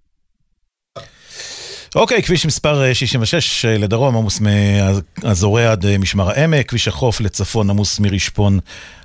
[1.96, 7.20] אוקיי, כביש מספר אה, 66 אה, לדרום, עמוס מאזורי עד אה, משמר העמק, כביש החוף
[7.20, 8.58] לצפון עמוס מרשפון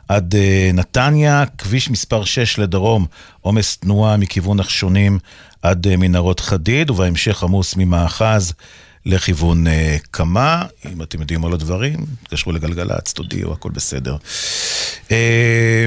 [0.07, 3.05] עד אה, נתניה, כביש מספר 6 לדרום,
[3.41, 5.19] עומס תנועה מכיוון נחשונים
[5.61, 8.53] עד אה, מנהרות חדיד, ובהמשך עמוס ממאחז
[9.05, 10.65] לכיוון אה, קמה.
[10.93, 14.15] אם אתם יודעים על הדברים, תתקשרו לגלגלצ, תודיעו, הכל בסדר.
[15.11, 15.85] אה,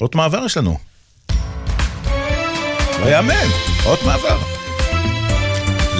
[0.00, 0.78] אות מעבר יש לנו.
[3.00, 3.48] לא יאמן,
[3.86, 4.63] אות מעבר.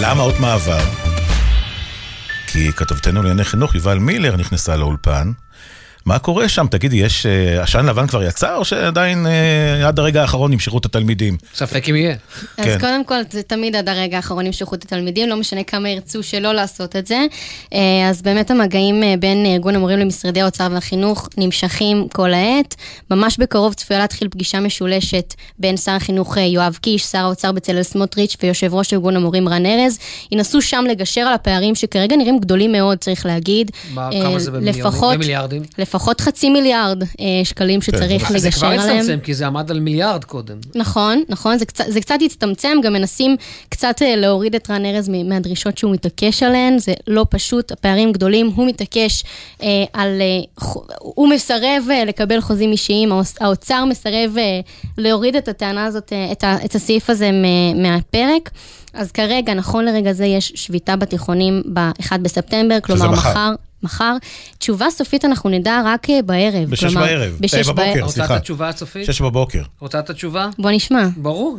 [0.01, 0.79] למה אות מעבר?
[2.47, 5.33] כי כתבתנו לענייני חינוך, יובל מילר, נכנסה לאולפן.
[6.07, 6.67] מה קורה שם?
[6.71, 7.27] תגידי, יש...
[7.27, 11.37] אה, עשן לבן כבר יצא, או שעדיין אה, עד הרגע האחרון ימשכו את התלמידים?
[11.55, 12.17] ספק אם יהיה.
[12.59, 12.79] אז כן.
[12.81, 16.53] קודם כל, זה תמיד עד הרגע האחרון ימשכו את התלמידים, לא משנה כמה ירצו שלא
[16.53, 17.19] לעשות את זה.
[17.75, 17.79] אה,
[18.11, 22.75] אז באמת המגעים בין ארגון המורים למשרדי האוצר והחינוך נמשכים כל העת.
[23.11, 28.37] ממש בקרוב צפויה להתחיל פגישה משולשת בין שר החינוך יואב קיש, שר האוצר בצלאל סמוטריץ'
[28.43, 29.99] ויושב ראש ארגון המורים רן ארז.
[30.33, 33.71] ינסו שם לגשר על הפערים שכרגע נראים גדולים מאוד, צריך להגיד.
[33.95, 34.81] מה, כמה זה במיליונים?
[34.87, 35.63] לפחות- במיליארדים?
[35.95, 37.07] לפחות חצי מיליארד אה,
[37.45, 38.99] שקלים שצריך זה לגשר כבר עליהם.
[38.99, 40.57] הצטמצם, כי זה עמד על מיליארד קודם.
[40.75, 43.37] נכון, נכון, זה קצת, זה קצת הצטמצם, גם מנסים
[43.69, 48.51] קצת אה, להוריד את רן ארז מהדרישות שהוא מתעקש עליהן, זה לא פשוט, הפערים גדולים,
[48.55, 49.25] הוא מתעקש
[49.63, 50.65] אה, על, אה,
[50.99, 54.61] הוא מסרב אה, לקבל חוזים אישיים, האוצ- האוצר מסרב אה,
[54.99, 58.51] להוריד את הטענה הזאת, אה, את, ה, את הסעיף הזה מ- מהפרק.
[58.95, 63.31] אז כרגע, נכון לרגע זה, יש שביתה בתיכונים ב-1 בספטמבר, כלומר מחר.
[63.31, 63.55] מחר.
[63.85, 64.17] מחר.
[64.59, 66.71] תשובה סופית אנחנו נדע רק אה, בערב.
[66.71, 67.37] בשש כלומר, בערב.
[67.41, 67.75] בשש אה, בבוקר.
[67.83, 67.99] בערב.
[68.03, 68.37] רוצה סליחה.
[68.37, 69.07] את התשובה הסופית?
[69.07, 69.63] שש בבוקר.
[69.81, 70.49] רוצה את התשובה?
[70.59, 71.07] בוא נשמע.
[71.17, 71.59] ברור.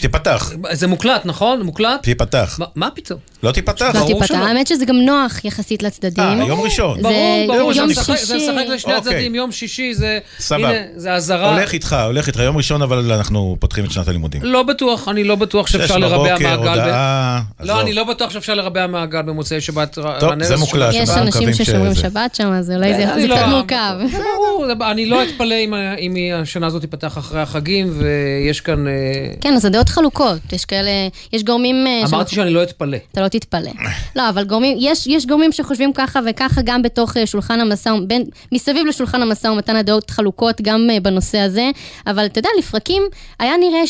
[0.00, 0.52] תיפתח.
[0.72, 1.62] זה מוקלט, נכון?
[1.62, 2.02] מוקלט?
[2.02, 2.56] תיפתח.
[2.58, 3.18] מה- מה פתאום?
[3.42, 3.84] לא תיפתח.
[3.94, 4.26] לא ברור תיפתח.
[4.26, 4.44] שלא.
[4.46, 6.24] האמת שזה גם נוח יחסית לצדדים.
[6.40, 7.02] אה, יום ראשון.
[7.02, 8.36] ברור, ברור, זה יום משחק- זה שישי.
[8.50, 9.12] משחק לשני אוקיי.
[9.14, 10.18] הצדדים, יום שישי זה...
[10.38, 10.68] סבבה.
[10.68, 11.54] הנה, זה אזהרה.
[11.56, 12.38] הולך איתך, הולך איתך.
[12.38, 14.42] יום ראשון, אבל אנחנו פותחים את שנת הלימודים.
[14.42, 16.56] לא בטוח, אני לא בטוח שש שאפשר לרבע בבוקר, מעגל.
[16.56, 17.42] ב- הודעה.
[17.60, 17.80] לא.
[17.80, 19.98] אני לא בטוח שאפשר לרבע מעגל במוצאי שבת.
[20.20, 20.94] טוב, זה מוקלט.
[20.94, 23.94] יש אנשים ששומרים שבת שם, אז אולי זה אני זה לא- קצת מורכב.
[24.10, 25.54] זה ברור, אני לא אתפלא
[25.98, 28.88] אם- השנה הזאת תיפתח אחרי החגים, ויש כאן...
[28.88, 28.92] אה,
[29.40, 30.52] כן, אז הדעות חלוקות.
[30.52, 30.90] יש כאלה,
[31.32, 31.86] יש גורמים...
[31.86, 32.98] אה, אמרתי שאני לא אתפלא.
[33.12, 33.70] אתה לא תתפלא.
[34.16, 38.22] לא, אבל גורמים, יש, יש גורמים שחושבים ככה וככה גם בתוך אה, שולחן המשא ומתן,
[38.52, 41.70] מסביב לשולחן המשא ומתן הדעות חלוקות גם בנושא הזה,
[42.06, 43.02] אבל אתה יודע, לפרקים
[43.38, 43.86] היה נראה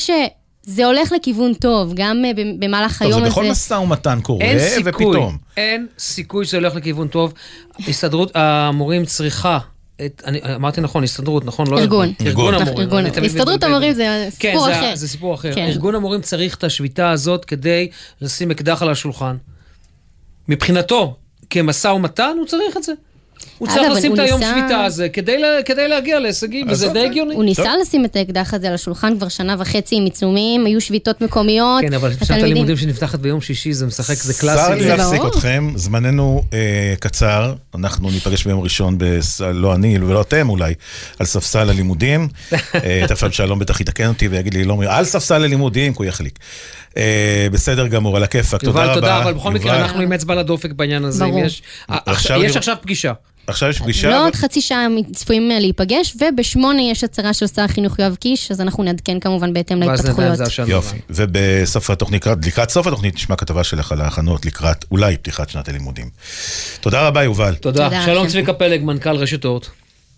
[0.67, 3.31] שזה הולך לכיוון טוב, גם אה, במהלך טוב, היום זה הזה.
[3.31, 5.37] בכל משא ומתן קורה, אין סיכוי, ופתאום.
[5.57, 7.33] אין סיכוי שזה הולך לכיוון טוב.
[7.89, 9.59] הסתדרות המורים צריכה...
[10.07, 11.67] את, אני אמרתי נכון, הסתדרות, נכון?
[11.67, 12.13] לא ארגון.
[12.27, 12.55] ארגון ארגון.
[12.55, 12.79] המורים.
[12.79, 13.11] ארגון.
[13.11, 13.63] תמיד הסתדרות.
[13.63, 14.97] המורים זה כן, סיפור זה, אחר.
[14.97, 15.55] זה סיפור אחר.
[15.55, 15.67] כן.
[15.67, 17.89] ארגון המורים צריך את השביתה הזאת כדי
[18.21, 19.37] לשים אקדח על השולחן.
[20.49, 21.17] מבחינתו,
[21.51, 22.93] כמשא ומתן, הוא צריך את זה.
[23.59, 25.09] הוא צריך לשים את היום שביתה הזה
[25.65, 27.35] כדי להגיע להישגים, וזה די הגיוני.
[27.35, 31.21] הוא ניסה לשים את האקדח הזה על השולחן כבר שנה וחצי עם עיצומים, היו שביתות
[31.21, 31.81] מקומיות.
[31.81, 34.63] כן, אבל שנת הלימודים שנפתחת ביום שישי זה משחק, זה קלאסי.
[34.63, 38.99] צר לי להפסיק אתכם, זמננו אה, קצר, אנחנו ניפגש ביום ראשון,
[39.55, 40.75] לא אני ולא אתם אולי,
[41.19, 42.29] על ספסל הלימודים.
[42.53, 46.39] אה, תכף שלום בטח יתקן אותי ויגיד לי, לא, על ספסל הלימודים, כי הוא יחליק.
[46.97, 48.87] אה, בסדר גמור, על הכיפאק, תודה רבה.
[48.87, 51.25] יובל, תודה, אבל בכל מקרה אנחנו עם אצבע לדופק בעניין הזה.
[51.25, 51.45] ברור.
[52.45, 53.13] יש עכשיו פגישה.
[53.47, 54.11] עכשיו יש פגישה.
[54.11, 58.17] לא עוד חצי שעה הם צפויים אה, להיפגש, ובשמונה יש הצהרה של שר החינוך יואב
[58.21, 60.39] קיש, אז אנחנו נעדכן כמובן בהתאם להתפתחויות.
[60.67, 65.69] יופי, ובסוף התוכנית, לקראת סוף התוכנית נשמע כתבה שלך על ההכנות לקראת אולי פתיחת שנת
[65.69, 66.07] הלימודים.
[66.81, 67.55] תודה רבה, יובל.
[67.55, 68.03] תודה.
[68.05, 69.67] שלום צביקה פלג, מנכ"ל רשת אורט.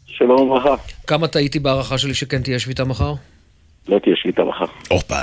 [0.07, 0.75] שלום וברכה.
[1.07, 3.15] כמה טעיתי בהערכה שלי שכן תהיה שביתה מחר?
[3.89, 4.73] לא תהיה שביתה מחר.
[4.91, 5.21] הופה.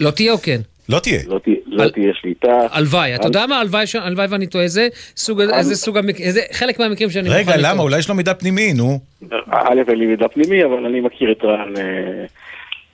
[0.00, 0.60] לא תהיה או כן?
[0.88, 1.20] לא תהיה.
[1.26, 2.66] לא, לא תהיה שליטה.
[2.70, 3.60] הלוואי, אתה יודע מה?
[3.60, 4.64] הלוואי ואני טועה.
[4.64, 7.82] איזה סוג, איזה סוג, איזה חלק מהמקרים שאני מוכן רגע, למה?
[7.82, 8.98] אולי יש לו מידע פנימי, נו.
[9.50, 12.24] א', אין לי מידע פנימי, אבל אני מכיר את רן, אה,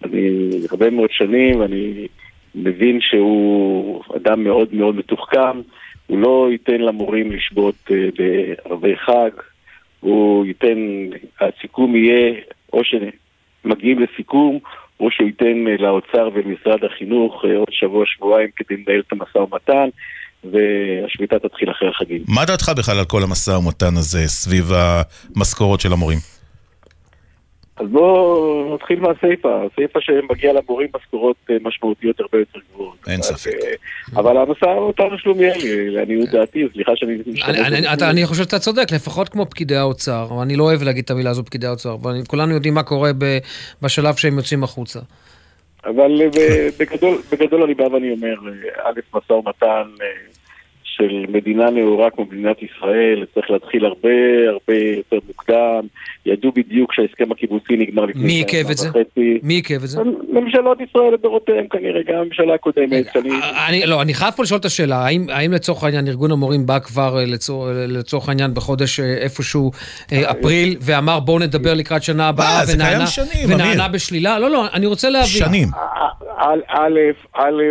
[0.05, 2.07] אני הרבה מאוד שנים, ואני
[2.55, 5.61] מבין שהוא אדם מאוד מאוד מתוחכם.
[6.07, 9.31] הוא לא ייתן למורים לשבות אה, בערבי חג,
[10.01, 10.79] הוא ייתן,
[11.41, 12.35] הסיכום יהיה,
[12.73, 14.59] או שמגיעים לסיכום,
[15.01, 19.89] או שהוא ייתן אה, לאוצר ולמשרד החינוך אה, עוד שבוע-שבועיים כדי לנהל את המשא ומתן,
[20.45, 22.23] והשביתה תתחיל אחרי החגים.
[22.29, 26.19] מה דעתך בכלל על כל המשא ומתן הזה סביב המשכורות של המורים?
[27.79, 29.63] אז בואו נתחיל מהסיפה.
[29.67, 32.97] הסיפה שמגיע למורים משכורות אה, משמעותיות הרבה יותר גבוהות.
[33.09, 33.51] אין ספק.
[34.17, 37.15] אבל המשא ומתן שלומיאלי, לעניות דעתי, סליחה שאני...
[38.11, 41.45] אני חושב שאתה צודק, לפחות כמו פקידי האוצר, אני לא אוהב להגיד את המילה הזו
[41.45, 43.11] פקידי האוצר, אבל כולנו יודעים מה קורה
[43.83, 45.01] בשלב שהם יוצאים החוצה.
[45.85, 46.23] אבל
[47.31, 48.35] בגדול אני בא ואני אומר,
[48.85, 49.83] א', משא ומתן
[50.99, 54.09] של מדינה נאורה כמו מדינת ישראל, צריך להתחיל הרבה
[54.49, 55.87] הרבה יותר מוקדם.
[56.27, 58.89] ידעו בדיוק שההסכם הקיבוצי נגמר לפני מי עיכב את זה?
[58.89, 59.39] וחצי.
[59.43, 60.01] מי עיכב את זה?
[60.33, 63.17] ממשלות ישראל לדורותיהם כנראה, גם הממשלה הקודמת.
[63.17, 63.31] אני...
[63.69, 66.79] אני, לא, אני חייב פה לשאול את השאלה, האם, האם לצורך העניין ארגון המורים בא
[66.79, 69.71] כבר אה, לצור, לצורך העניין בחודש אה, איפשהו
[70.13, 73.05] אה, אפריל, ואמר בואו נדבר לקראת שנה הבאה, ונענה,
[73.49, 74.39] ונענה בשלילה?
[74.39, 75.29] לא, לא, אני רוצה להבין.
[75.29, 75.69] שנים.
[76.69, 76.99] א',
[77.35, 77.63] א',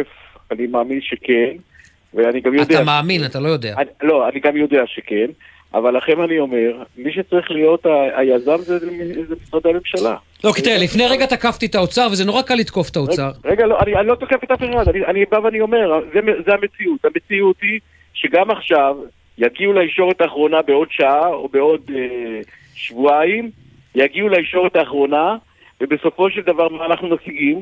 [0.52, 1.67] אני מאמין שכן.
[2.14, 2.76] ואני גם יודע...
[2.76, 3.76] אתה מאמין, אתה לא יודע.
[3.78, 5.26] אני, לא, אני גם יודע שכן,
[5.74, 8.80] אבל לכם אני אומר, מי שצריך להיות ה- היזם זה,
[9.28, 10.16] זה משרדי הממשלה.
[10.44, 13.28] לא, כי תראה, לפני רגע תקפתי את האוצר, וזה נורא קל לתקוף את האוצר.
[13.28, 16.00] רגע, רגע לא, אני, אני לא תוקף את אף אחד, אני, אני בא ואני אומר,
[16.14, 17.06] זה, זה המציאות.
[17.06, 17.80] המציאות היא
[18.14, 18.98] שגם עכשיו
[19.38, 22.40] יגיעו לישורת האחרונה בעוד שעה או בעוד אה,
[22.76, 23.52] שבועיים,
[23.96, 25.36] יגיעו לישורת האחרונה,
[25.82, 27.62] ובסופו של דבר מה אנחנו משיגים?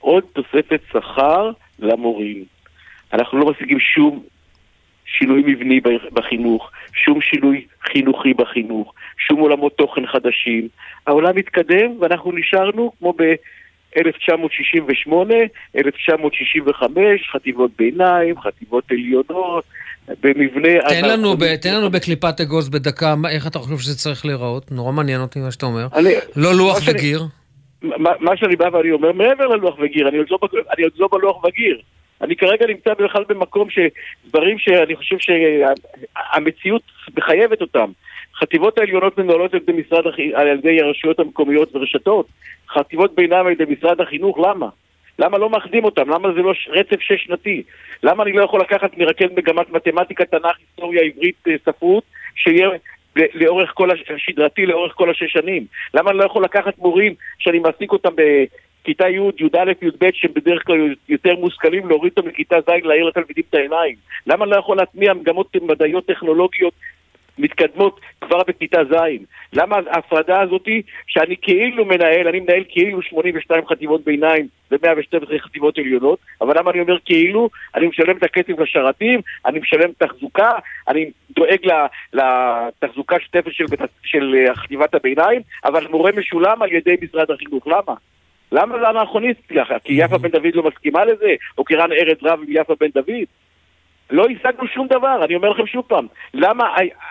[0.00, 2.44] עוד תוספת שכר למורים.
[3.12, 4.22] אנחנו לא משיגים שום
[5.18, 5.80] שינוי מבני
[6.12, 6.70] בחינוך,
[7.04, 8.94] שום שינוי חינוכי בחינוך,
[9.28, 10.68] שום עולמות תוכן חדשים.
[11.06, 15.12] העולם מתקדם ואנחנו נשארנו כמו ב-1968,
[15.76, 19.64] 1965, חטיבות ביניים, חטיבות עליונות,
[20.22, 20.68] במבנה...
[20.88, 24.72] תן לנו, ב, תן לנו בקליפת אגוז בדקה, איך אתה חושב שזה צריך להיראות?
[24.72, 25.86] נורא מעניין אותי מה שאתה אומר.
[25.94, 27.22] אני, לא לוח וגיר.
[27.82, 30.38] מה, מה שאני בא ואני אומר, מעבר ללוח וגיר, אני עוד לא,
[30.76, 31.80] אני עוד לא בלוח וגיר.
[32.22, 36.82] אני כרגע נמצא בכלל במקום שדברים שאני חושב שהמציאות
[37.16, 37.90] מחייבת אותם.
[38.40, 40.04] חטיבות העליונות מנוהלות על ידי, משרד,
[40.34, 42.26] על ידי הרשויות המקומיות ורשתות.
[42.68, 44.68] חטיבות ביניים על ידי משרד החינוך, למה?
[45.18, 46.10] למה לא מאחדים אותם?
[46.10, 47.62] למה זה לא רצף שש-שנתי?
[48.02, 52.04] למה אני לא יכול לקחת מרכז מגמת מתמטיקה, תנ"ך, היסטוריה, עברית, אה, ספרות,
[52.34, 52.68] שיהיה
[53.34, 55.66] לאורך כל השדרתי, לאורך כל השש שנים?
[55.94, 58.12] למה אני לא יכול לקחת מורים שאני מעסיק אותם
[58.84, 63.44] כיתה י', י"א, י"ב, שהם בדרך כלל יותר מושכלים, להוריד אותם לכיתה ז', להעיר לתלמידים
[63.50, 63.94] את העיניים?
[64.26, 66.72] למה לא יכול להטמיע מגמות מדעיות טכנולוגיות
[67.38, 68.94] מתקדמות כבר בכיתה ז'?
[69.52, 76.18] למה ההפרדה הזאתי שאני כאילו מנהל, אני מנהל כאילו 82 חטיבות ביניים ו-112 חטיבות עליונות,
[76.40, 77.48] אבל למה אני אומר כאילו?
[77.74, 80.50] אני משלם את הכסף לשרתים, אני משלם תחזוקה,
[80.88, 81.58] אני דואג
[82.12, 83.64] לתחזוקה שוטפת של,
[84.02, 87.66] של אה, חטיבת הביניים, אבל מורה משולם על ידי משרד החינוך.
[87.66, 87.94] למה?
[88.52, 89.72] למה זה אנכרוניסטי לך?
[89.84, 91.34] כי יפה בן דוד לא מסכימה לזה?
[91.58, 93.24] או כי רן ארז רב עם יפה בן דוד?
[94.10, 96.64] לא השגנו שום דבר, אני אומר לכם שוב פעם, למה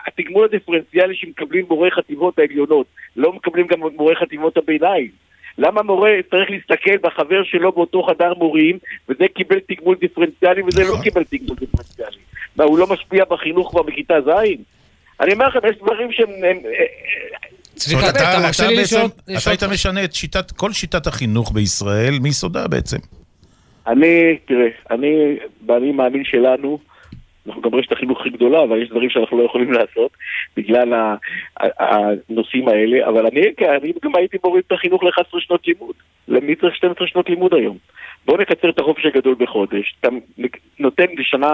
[0.08, 5.08] התגמול הדיפרנציאלי שמקבלים מורי חטיבות העליונות לא מקבלים גם מורי חטיבות הביניים?
[5.58, 8.78] למה מורה צריך להסתכל בחבר שלו באותו חדר מורים
[9.10, 12.18] וזה קיבל תגמול דיפרנציאלי וזה לא קיבל תגמול דיפרנציאלי?
[12.56, 14.30] מה, הוא לא משפיע בחינוך כבר בכיתה ז'?
[15.20, 16.30] אני אומר לכם, יש דברים שהם
[17.76, 19.02] צביקה, אתה מרשה לי לשאול...
[19.38, 22.98] אתה היית משנה את שיטת, כל שיטת החינוך בישראל מיסודה בעצם.
[23.88, 26.80] אני, תראה, אני, באני מאמין שלנו,
[27.48, 30.12] אנחנו גם רשת החינוך הכי גדולה, אבל יש דברים שאנחנו לא יכולים לעשות
[30.58, 30.94] בגלל
[31.60, 33.42] הנושאים האלה, אבל אני,
[33.78, 35.96] אני גם הייתי מוריד את החינוך ל-11 שנות לימוד.
[36.28, 37.78] למי צריך 12 שנות לימוד היום?
[38.26, 39.96] בואו נקצר את החופש הגדול בחודש.
[40.00, 40.10] אתה
[40.80, 41.54] נותן בשנה,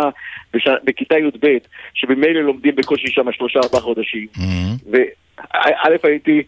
[0.84, 1.58] בכיתה י"ב,
[1.94, 4.28] שבמילא לומדים בקושי שם שלושה ארבעה חודשים.
[4.36, 4.90] Mm-hmm.
[4.92, 6.44] וא' הייתי...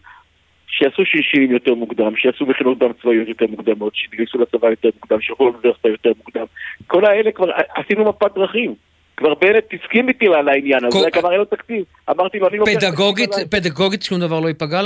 [0.78, 5.44] שיעשו שישים יותר מוקדם, שיעשו מכינות דם צבאיות יותר מוקדמות, שיתגייסו לצבא יותר מוקדם, שילכו
[5.44, 6.44] לאוניברסיטה יותר מוקדם.
[6.86, 8.74] כל האלה כבר, עשינו מפת דרכים.
[9.16, 11.10] כבר בנט הסכים איתי על העניין הזה.
[11.10, 11.84] כבר היה לו תקציב.
[12.10, 12.72] אמרתי לו, אני לוקח...
[12.72, 14.82] פדגוגית, פדגוגית שום דבר לא ייפגע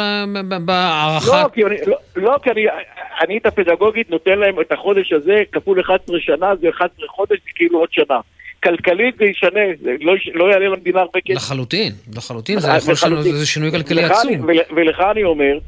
[0.64, 1.42] בהערכה?
[1.42, 2.64] לא, כי, אני, לא, לא, כי אני,
[3.20, 7.50] אני את הפדגוגית נותן להם את החודש הזה, כפול 11 שנה, זה 11 חודש, זה
[7.54, 8.20] כאילו עוד שנה.
[8.62, 11.36] כלכלית זה ישנה, זה לא, לא יעלה למדינה הרבה כסף.
[11.36, 14.46] לחלוטין, לחלוטין, זה יכול לשנות, זה שינוי כלכלי עצום.
[14.76, 15.58] ולך אני אומר,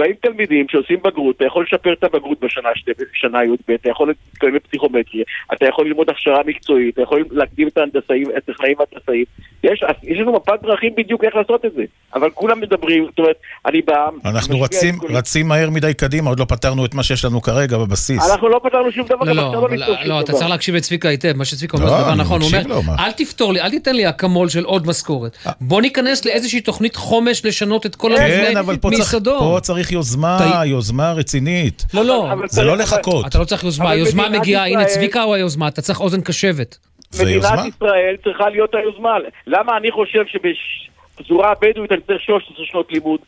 [0.00, 2.68] באים תלמידים שעושים בגרות, אתה יכול לשפר את הבגרות בשנה
[3.12, 5.22] שנה י"ב, אתה יכול להתקיים בפסיכומטרי,
[5.54, 9.24] אתה יכול ללמוד הכשרה מקצועית, אתה יכול להקדים את ההנדסאים, את הטכנאים והטסאים.
[9.64, 11.84] יש, יש לנו מפת דרכים בדיוק איך לעשות את זה,
[12.14, 13.36] אבל כולם מדברים, זאת אומרת,
[13.66, 14.08] אני בא...
[14.24, 18.30] אנחנו רצים, רצים מהר מדי קדימה, עוד לא פתרנו את מה שיש לנו כרגע בבסיס.
[18.30, 21.44] אנחנו לא פתרנו שום דבר, לא, לא, לא, לא, אתה צריך להקשיב לצביקה היטב, מה
[21.44, 24.64] שצביקה אומר זה דבר נכון, הוא אומר, אל תפתור לי, אל תיתן לי אקמול של
[24.64, 25.38] עוד משכורת.
[25.60, 29.38] בוא ניכנס לאיזושהי תוכנית חומש לשנות את כל המבנה מיסודו.
[29.38, 31.84] פה צריך יוזמה, יוזמה רצינית.
[31.94, 32.28] לא, לא.
[32.46, 33.26] זה לא לחכות.
[33.26, 36.78] אתה לא צריך יוזמה, היוזמה מגיעה, הנה צביקה הוא היוזמה, אתה צריך אוזן קשבת.
[37.20, 39.16] מדינת ישראל צריכה להיות היוזמה.
[39.46, 43.20] למה אני חושב שבפזורה הבדואית אני צריך 13 שנות לימוד?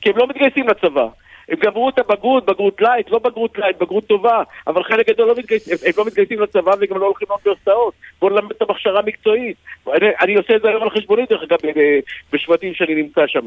[0.00, 1.06] כי הם לא מתגייסים לצבא.
[1.48, 5.34] הם גמרו את הבגרות, בגרות לייט, לא בגרות לייט, בגרות טובה, אבל חלק גדול לא
[5.38, 7.94] מתגייסים, הם לא מתגייסים לצבא וגם לא הולכים לאוניברסיטאות.
[8.20, 9.56] בואו נלמד את ההכשרה המקצועית.
[9.88, 11.58] אני, אני עושה את זה היום על חשבוני, דרך אגב,
[12.32, 13.46] בשבטים שאני נמצא שם.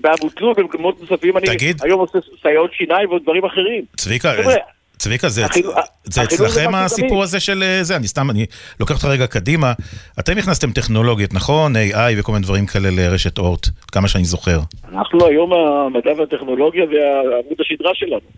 [0.00, 1.46] באבו תלול, במקומות נוספים, אני
[1.82, 3.84] היום עושה סייעות שיניים ועוד דברים אחרים.
[3.96, 4.32] צביקה,
[4.98, 5.42] צביקה, זה,
[6.04, 8.46] זה אצלכם הסיפור הזה של אה, זה, אני סתם, אני
[8.80, 9.72] לוקח אותך רגע קדימה.
[10.20, 11.76] אתם הכנסתם טכנולוגיות, נכון?
[11.76, 14.58] AI וכל מיני דברים כאלה לרשת אורט, כמה שאני זוכר.
[14.92, 18.28] אנחנו היום המדע והטכנולוגיה ועמוד השדרה שלנו.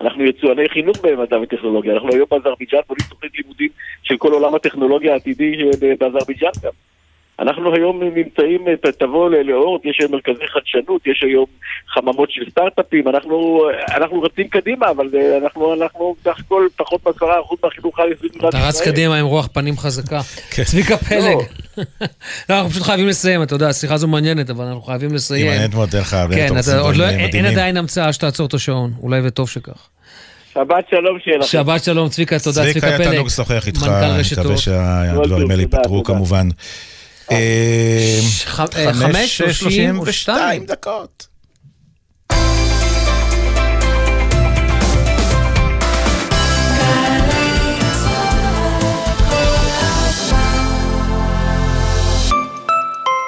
[0.00, 1.94] אנחנו יצואני חינוך במדע וטכנולוגיה.
[1.94, 3.68] אנחנו היום באזרבייג'אן בונים תוכנית לימודים
[4.02, 6.70] של כל עולם הטכנולוגיה העתידי אה, באזרבייג'אן גם.
[7.38, 8.64] אנחנו היום נמצאים,
[8.98, 11.46] תבוא לאורט, יש היום מרכזי חדשנות, יש היום
[11.94, 13.60] חממות של סטארט-אפים, אנחנו,
[13.96, 15.08] אנחנו רצים קדימה, אבל
[15.42, 19.78] אנחנו, אנחנו בסך הכל פחות מעשרה אחוז מהחינוך העל-יסודי אתה רץ קדימה עם רוח פנים
[19.78, 20.20] חזקה.
[20.54, 20.64] כן.
[20.64, 21.20] צביקה פלג.
[21.20, 21.42] לא.
[22.50, 25.42] לא, אנחנו פשוט חייבים לסיים, אתה יודע, השיחה הזו מעניינת, אבל אנחנו חייבים לסיים.
[25.42, 26.48] היא מעניינת מאוד, דרך אגב, כן,
[26.96, 29.88] לא- אין עדיין המצאה שתעצור את השעון, אולי וטוב שכך.
[30.54, 31.46] שבת שלום שיהיה לכם.
[31.46, 32.90] שבת שלום, צביקה, תודה, צביקה פלג.
[32.90, 36.48] צביקה, היה תענוג לשוחח איתך, אני מקווה שהדברים האלה ייפתרו כמובן.
[37.30, 38.18] אה,
[38.92, 41.26] חמש שלושים ושתיים דקות.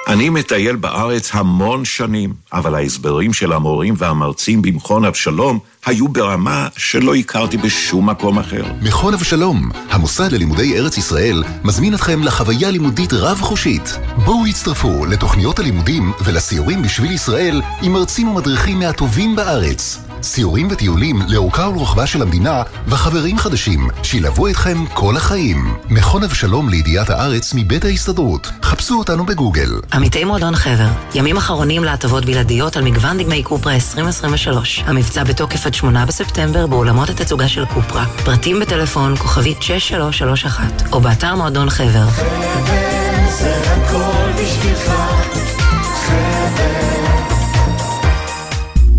[0.08, 7.14] אני מטייל בארץ המון שנים, אבל ההסברים של המורים והמרצים במכון אבשלום היו ברמה שלא
[7.14, 8.64] הכרתי בשום מקום אחר.
[8.82, 13.98] מכון אבשלום, המוסד ללימודי ארץ ישראל, מזמין אתכם לחוויה לימודית רב-חושית.
[14.24, 20.07] בואו הצטרפו לתוכניות הלימודים ולסיורים בשביל ישראל עם מרצים ומדריכים מהטובים בארץ.
[20.22, 25.74] סיורים וטיולים לאורכה ולרוחבה של המדינה וחברים חדשים שילוו אתכם כל החיים.
[25.90, 28.50] מכון אבשלום לידיעת הארץ מבית ההסתדרות.
[28.62, 29.70] חפשו אותנו בגוגל.
[29.92, 34.82] עמיתי מועדון חבר, ימים אחרונים להטבות בלעדיות על מגוון דגמי קופרה 2023.
[34.86, 38.04] המבצע בתוקף עד 8 בספטמבר באולמות התצוגה של קופרה.
[38.24, 42.06] פרטים בטלפון כוכבית 6331 או באתר מועדון חבר.
[42.10, 42.98] חבר
[43.30, 44.92] זה הכל בשבילך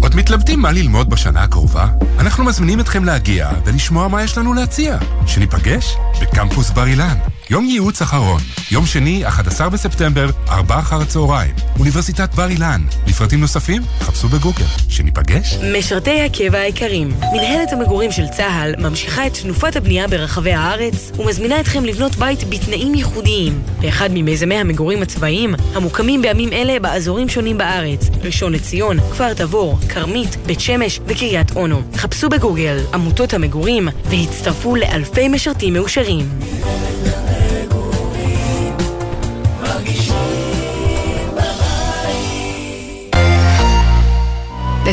[0.09, 1.87] עוד מתלבטים מה ללמוד בשנה הקרובה?
[2.19, 4.97] אנחנו מזמינים אתכם להגיע ולשמוע מה יש לנו להציע.
[5.27, 7.17] שניפגש בקמפוס בר אילן.
[7.51, 11.51] יום ייעוץ אחרון, יום שני, 11 בספטמבר, 4 אחר הצהריים.
[11.79, 12.81] אוניברסיטת בר אילן.
[13.07, 14.65] לפרטים נוספים, חפשו בגוגל.
[14.89, 15.55] שניפגש.
[15.77, 21.85] משרתי הקבע היקרים, מנהלת המגורים של צה"ל ממשיכה את תנופת הבנייה ברחבי הארץ ומזמינה אתכם
[21.85, 23.61] לבנות בית בתנאים ייחודיים.
[23.81, 30.35] באחד ממיזמי המגורים הצבאיים, המוקמים בימים אלה באזורים שונים בארץ, ראשון לציון, כפר תבור, כרמית,
[30.45, 31.81] בית שמש וקריית אונו.
[31.95, 36.29] חפשו בגוגל עמותות המגורים והצטרפו לאלפי משרתים מאושרים.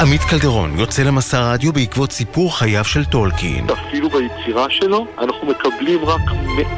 [0.00, 3.66] עמית קלדרון יוצא למסע רדיו בעקבות סיפור חייו של טולקין.
[3.70, 6.20] אפילו ביצירה שלו, אנחנו מקבלים רק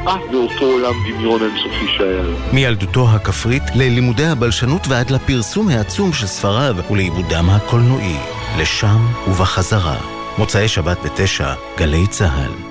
[0.03, 2.37] מעט מאותו עולם דמיון אינסופי שהיה לו.
[2.53, 8.17] מילדותו הכפרית ללימודי הבלשנות ועד לפרסום העצום של ספריו ולעיבודם הקולנועי.
[8.57, 9.97] לשם ובחזרה.
[10.37, 12.70] מוצאי שבת בתשע, גלי צה"ל.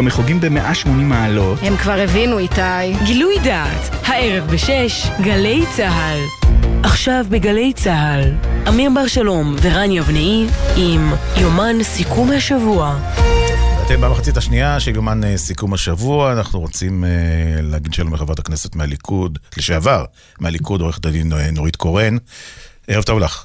[0.00, 1.58] כשהם חוגגים ב-180 מעלות.
[1.62, 2.92] הם כבר הבינו, איתי.
[3.04, 6.18] גילוי דעת, הערב בשש, גלי צה"ל.
[6.82, 8.34] עכשיו בגלי צה"ל,
[8.68, 10.46] אמיר בר שלום ורן יבנאי
[10.76, 12.98] עם יומן סיכום השבוע.
[13.86, 17.06] אתם במחצית השנייה של יומן אה, סיכום השבוע, אנחנו רוצים uh,
[17.62, 20.04] להגיד שלום לחברת הכנסת מהליכוד, לשעבר,
[20.40, 22.16] מהליכוד, עורכת הדין אה, נורית קורן.
[22.88, 23.44] ערב טוב לך.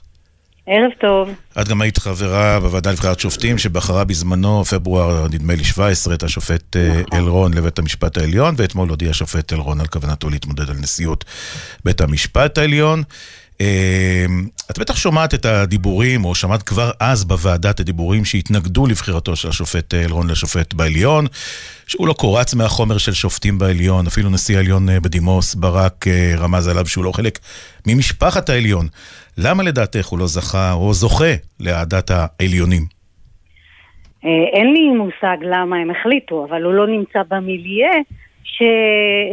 [0.68, 1.30] ערב טוב.
[1.62, 6.76] את גם היית חברה בוועדה לבחירת שופטים שבחרה בזמנו, פברואר, נדמה לי 17, את השופט
[6.76, 7.20] נכון.
[7.20, 11.26] אלרון לבית המשפט העליון, ואתמול הודיע השופט אלרון על כוונתו להתמודד על נשיאות
[11.86, 13.04] בית המשפט העליון.
[14.72, 19.50] את בטח שומעת את הדיבורים, או שמעת כבר אז בוועדה את הדיבורים שהתנגדו לבחירתו של
[19.50, 21.26] השופט אלרון לשופט בעליון,
[21.88, 26.06] שהוא לא קורץ מהחומר של שופטים בעליון, אפילו נשיא העליון בדימוס ברק
[26.38, 27.40] רמז עליו שהוא לא חלק
[27.88, 28.88] ממשפחת העליון.
[29.38, 32.86] למה לדעתך הוא לא זכה או זוכה לאהדת העליונים?
[34.54, 37.92] אין לי מושג למה הם החליטו, אבל הוא לא נמצא במיליה
[38.44, 38.64] ש...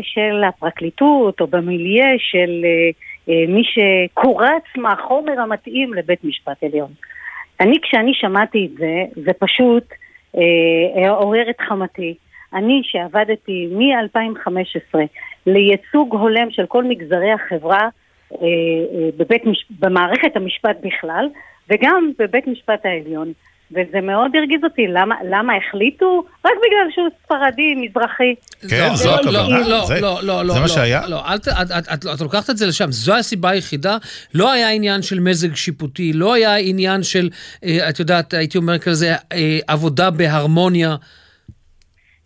[0.02, 2.50] של הפרקליטות או במיליה של
[3.28, 6.90] מי שקורץ מהחומר המתאים לבית משפט עליון.
[7.60, 9.84] אני, כשאני שמעתי את זה, זה פשוט
[10.36, 12.14] אה, עורר את חמתי.
[12.54, 14.98] אני, שעבדתי מ-2015
[15.46, 17.88] לייצוג הולם של כל מגזרי החברה,
[19.16, 19.42] בבית,
[19.80, 21.28] במערכת המשפט בכלל,
[21.68, 23.32] וגם בבית משפט העליון.
[23.72, 26.24] וזה מאוד הרגיז אותי, למה, למה החליטו?
[26.44, 28.34] רק בגלל שהוא ספרדי, מזרחי.
[28.70, 29.58] כן, לא, זו לא, הכוונה.
[29.58, 30.54] לא, לא, זה- לא, לא, לא.
[30.54, 31.00] זה מה לא, שהיה?
[31.08, 33.96] לא, אל את- את- את- את לוקחת את זה לשם, זו הסיבה היחידה.
[34.34, 37.28] לא היה עניין של מזג שיפוטי, לא היה עניין של,
[37.64, 40.96] אה, את יודעת, הייתי אומר כזה, אה, עבודה בהרמוניה.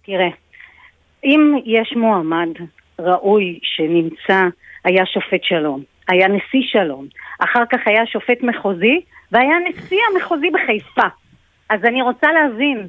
[0.06, 0.28] תראה,
[1.24, 2.48] אם יש מועמד
[2.98, 4.40] ראוי שנמצא,
[4.84, 7.06] היה שופט שלום, היה נשיא שלום,
[7.40, 9.00] אחר כך היה שופט מחוזי,
[9.32, 11.02] והיה נשיא המחוזי בחיפה.
[11.68, 12.88] אז אני רוצה להבין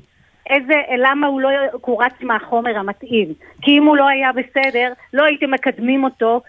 [0.50, 1.50] איזה, למה הוא לא
[1.82, 3.34] קורץ מהחומר המתאים.
[3.62, 6.42] כי אם הוא לא היה בסדר, לא הייתם מקדמים אותו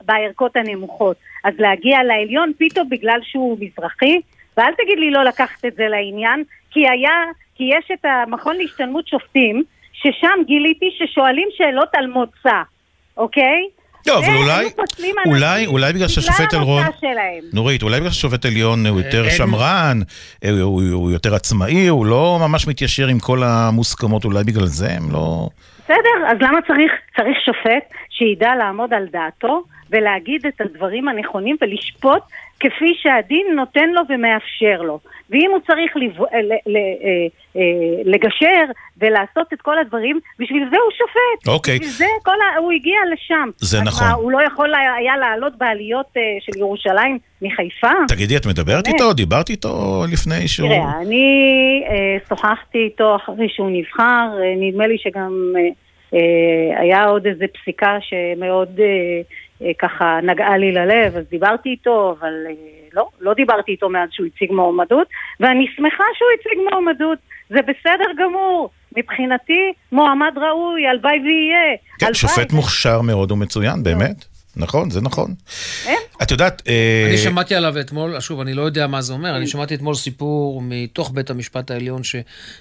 [0.00, 1.16] בערכות הנמוכות.
[1.44, 4.20] אז להגיע לעליון פתאום בגלל שהוא מזרחי,
[4.56, 7.24] ואל תגיד לי לא לקחת את זה לעניין, כי היה,
[7.54, 9.62] כי יש את המכון להשתלמות שופטים,
[9.92, 12.62] ששם גיליתי ששואלים שאלות על מוצא,
[13.16, 13.68] אוקיי?
[14.06, 14.68] לא, אבל אולי,
[15.26, 16.82] אולי, אולי בגלל שהשופט אלרון...
[17.52, 20.00] נורית, אולי בגלל שהשופט עליון הוא יותר אין- שמרן,
[20.44, 25.12] אה, הוא יותר עצמאי, הוא לא ממש מתיישר עם כל המוסכמות, אולי בגלל זה הם
[25.12, 25.48] לא...
[25.84, 32.22] בסדר, אז למה צריך, צריך שופט שידע לעמוד על דעתו ולהגיד את הדברים הנכונים ולשפוט
[32.62, 34.98] כפי שהדין נותן לו ומאפשר לו.
[35.30, 36.20] ואם הוא צריך לב...
[36.66, 36.76] ל...
[36.76, 37.62] אה, אה,
[38.04, 38.64] לגשר
[38.98, 41.48] ולעשות את כל הדברים, בשביל זה הוא שופט.
[41.54, 41.78] אוקיי.
[41.78, 42.58] בשביל זה כל ה...
[42.58, 43.50] הוא הגיע לשם.
[43.56, 44.06] זה נכון.
[44.06, 47.92] מה, הוא לא יכול היה לעלות בעליות אה, של ירושלים מחיפה?
[48.08, 48.86] תגידי, את מדברת באמת.
[48.86, 49.12] איתו?
[49.12, 50.68] דיברת איתו לפני שהוא...
[50.68, 51.26] תראה, אני
[51.88, 55.68] אה, שוחחתי איתו אחרי שהוא נבחר, אה, נדמה לי שגם אה,
[56.14, 59.20] אה, היה עוד איזה פסיקה שמאוד אה, אה,
[59.78, 62.52] ככה נגעה לי ללב, אז דיברתי איתו, אבל אה,
[62.92, 65.08] לא, לא דיברתי איתו מאז שהוא הציג מועמדות,
[65.40, 67.18] ואני שמחה שהוא הציג מועמדות,
[67.50, 68.70] זה בסדר גמור.
[68.96, 71.76] מבחינתי, מועמד ראוי, הלוואי ויהיה.
[71.98, 74.31] כן, שופט מוכשר מאוד ומצוין, באמת.
[74.56, 75.34] נכון, זה נכון.
[76.22, 76.62] את יודעת...
[76.68, 79.94] אה, אני שמעתי עליו אתמול, שוב, אני לא יודע מה זה אומר, אני שמעתי אתמול
[79.94, 82.16] סיפור מתוך בית המשפט העליון, ש...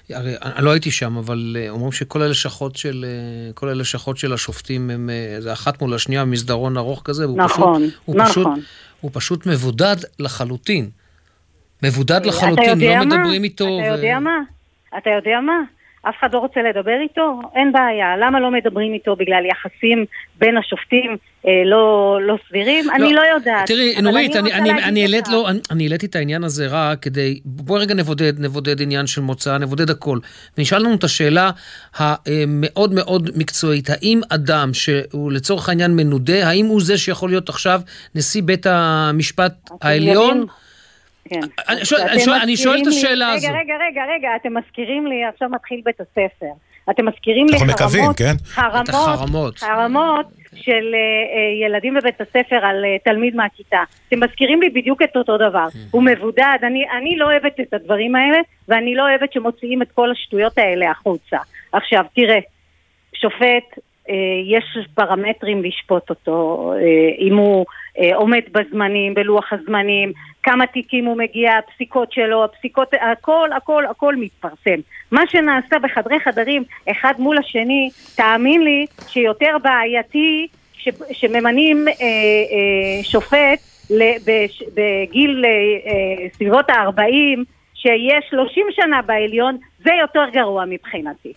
[0.10, 4.34] הרי אני לא הייתי שם, אבל אה, אומרים שכל הלשכות של, אה, כל הלשכות של
[4.34, 8.32] השופטים, הם, אה, זה אחת מול השנייה, מסדרון ארוך כזה, והוא נכון, פשוט, הוא נכון.
[8.32, 8.66] פשוט,
[9.02, 10.90] הוא פשוט מבודד לחלוטין.
[11.84, 13.06] מבודד לחלוטין, לא מה?
[13.06, 13.80] מדברים איתו.
[13.80, 14.38] אתה יודע מה?
[14.98, 15.81] אתה יודע מה?
[16.10, 17.42] אף אחד לא רוצה לדבר איתו?
[17.56, 18.18] אין בעיה.
[18.18, 20.06] למה לא מדברים איתו בגלל יחסים
[20.40, 22.86] בין השופטים אה, לא, לא סבירים?
[22.88, 23.68] לא, אני לא יודעת.
[23.68, 27.40] תראי, נורית, אני, אני, אני, אני, לא, אני, אני העליתי את העניין הזה רק כדי,
[27.46, 30.20] בואי רגע נבודד, נבודד עניין של מוצא, נבודד הכל.
[30.58, 31.52] ונשאל לנו את השאלה
[31.98, 37.82] המאוד מאוד מקצועית, האם אדם שהוא לצורך העניין מנודה, האם הוא זה שיכול להיות עכשיו
[38.16, 40.46] נשיא בית המשפט העליון?
[41.30, 41.40] כן.
[41.70, 43.48] אני שואל, אני שואל, אני שואל את השאלה הזו.
[43.48, 46.52] רגע, רגע, רגע, רגע, אתם מזכירים לי, עכשיו מתחיל בית הספר.
[46.90, 48.34] אתם מזכירים לי אנחנו מקווים, חרמות, כן?
[48.44, 49.58] חרמות, החרמות.
[49.58, 51.00] חרמות של אה,
[51.38, 53.84] אה, ילדים בבית הספר על אה, תלמיד מהכיתה.
[54.08, 55.68] אתם מזכירים לי בדיוק את אותו דבר.
[55.92, 60.12] הוא מבודד, אני, אני לא אוהבת את הדברים האלה, ואני לא אוהבת שמוציאים את כל
[60.12, 61.38] השטויות האלה החוצה.
[61.72, 62.40] עכשיו, תראה,
[63.14, 64.16] שופט, אה,
[64.46, 67.66] יש פרמטרים לשפוט אותו, אה, אם הוא
[68.00, 70.14] אה, עומד בזמנים, בלוח הזמנים,
[70.44, 74.80] כמה תיקים הוא מגיע, הפסיקות שלו, הפסיקות, הכל, הכל, הכל מתפרסם.
[75.12, 83.04] מה שנעשה בחדרי חדרים, אחד מול השני, תאמין לי שיותר בעייתי ש, שממנים אה, אה,
[83.04, 87.40] שופט ל- בש- בגיל אה, סביבות ה-40,
[87.74, 91.34] שיש 30 שנה בעליון, זה יותר גרוע מבחינתי.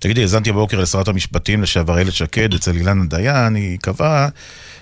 [0.00, 4.28] תגידי, האזנתי הבוקר לשרת המשפטים לשעבר איילת שקד אצל אילנה דיין, היא קבעה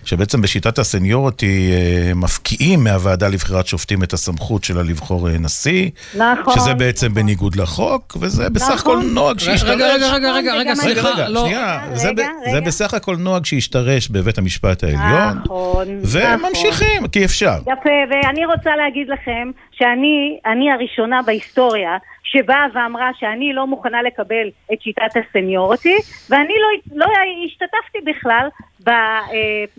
[0.05, 5.91] שבעצם בשיטת הסניורטי אה, מפקיעים מהוועדה לבחירת שופטים את הסמכות שלה לבחור אה, נשיא.
[6.15, 6.55] נכון.
[6.55, 9.15] שזה בעצם בניגוד לחוק, וזה בסך הכל נכון.
[9.15, 9.71] נוהג שהשתרש.
[9.71, 11.41] רגע, רגע, רגע, רגע, רגע, סליחה, רגע, לא.
[11.41, 12.67] שנייה, זה ב- רגע, זה רגע.
[12.67, 17.57] בסך הכל נוהג שהשתרש בבית המשפט העליון, נכון, וממשיכים, כי אפשר.
[17.63, 24.49] יפה, ואני רוצה להגיד לכם שאני אני הראשונה בהיסטוריה שבאה ואמרה שאני לא מוכנה לקבל
[24.73, 25.97] את שיטת הסניורטי,
[26.31, 27.07] ואני לא, לא
[27.47, 28.49] השתתפתי בכלל
[28.87, 29.25] ב, אה,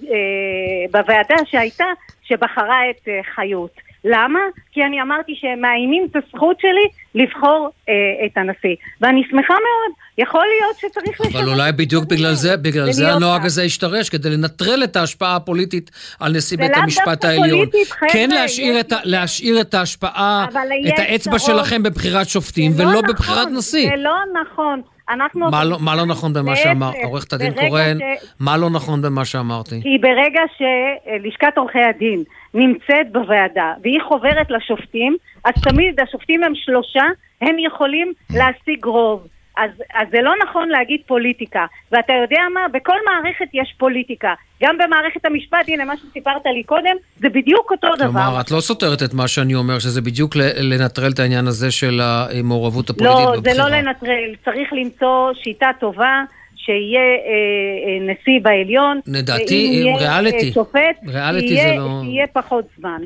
[0.04, 1.86] אה, בוועדה שהייתה,
[2.24, 3.86] שבחרה את אה, חיות.
[4.08, 4.40] למה?
[4.72, 6.88] כי אני אמרתי שהם מאיימים את הזכות שלי
[7.24, 7.94] לבחור אה,
[8.26, 8.76] את הנשיא.
[9.02, 11.36] ואני שמחה מאוד, יכול להיות שצריך לשנות.
[11.36, 13.46] אבל אולי בדיוק בגלל זה, בגלל זה ולהיות הנוהג.
[13.46, 17.68] הזה השתרש, כדי לנטרל את ההשפעה הפוליטית על נשיא בית המשפט העליון.
[18.10, 20.46] כן להשאיר את להשאיר את ההשפעה,
[20.88, 21.40] את האצבע.
[21.40, 23.90] שלכם בבחירת שופטים, לא ולא נכון, בבחירת נשיא.
[23.90, 24.82] זה לא נכון.
[25.10, 25.50] אנחנו...
[25.52, 27.98] מה לא- מה לא נכון במה להפך, שאמר עורכת הדין קורן?
[28.00, 29.82] ש- מה לא נכון במה שאמרתי?
[29.82, 37.04] כי ברגע שלשכת עורכי הדין נמצאת בוועדה והיא חוברת לשופטים, אז תמיד השופטים הם שלושה,
[37.42, 39.28] הם יכולים להשיג רוב.
[39.58, 41.66] אז, אז זה לא נכון להגיד פוליטיקה.
[41.92, 42.60] ואתה יודע מה?
[42.74, 44.34] בכל מערכת יש פוליטיקה.
[44.64, 48.06] גם במערכת המשפט, הנה מה שסיפרת לי קודם, זה בדיוק אותו דבר.
[48.06, 52.02] כלומר, את לא סותרת את מה שאני אומר, שזה בדיוק לנטרל את העניין הזה של
[52.04, 53.56] המעורבות הפוליטית לא, בבחירה.
[53.56, 54.36] זה לא לנטרל.
[54.46, 56.24] צריך למצוא שיטה טובה.
[56.66, 60.48] שיהיה אה, אה, נשיא בעליון, לדעתי, יהיה, ריאליטי.
[60.48, 63.02] אה, שופט, ריאליטי שיהיה, זה לא- שיהיה פחות זמן.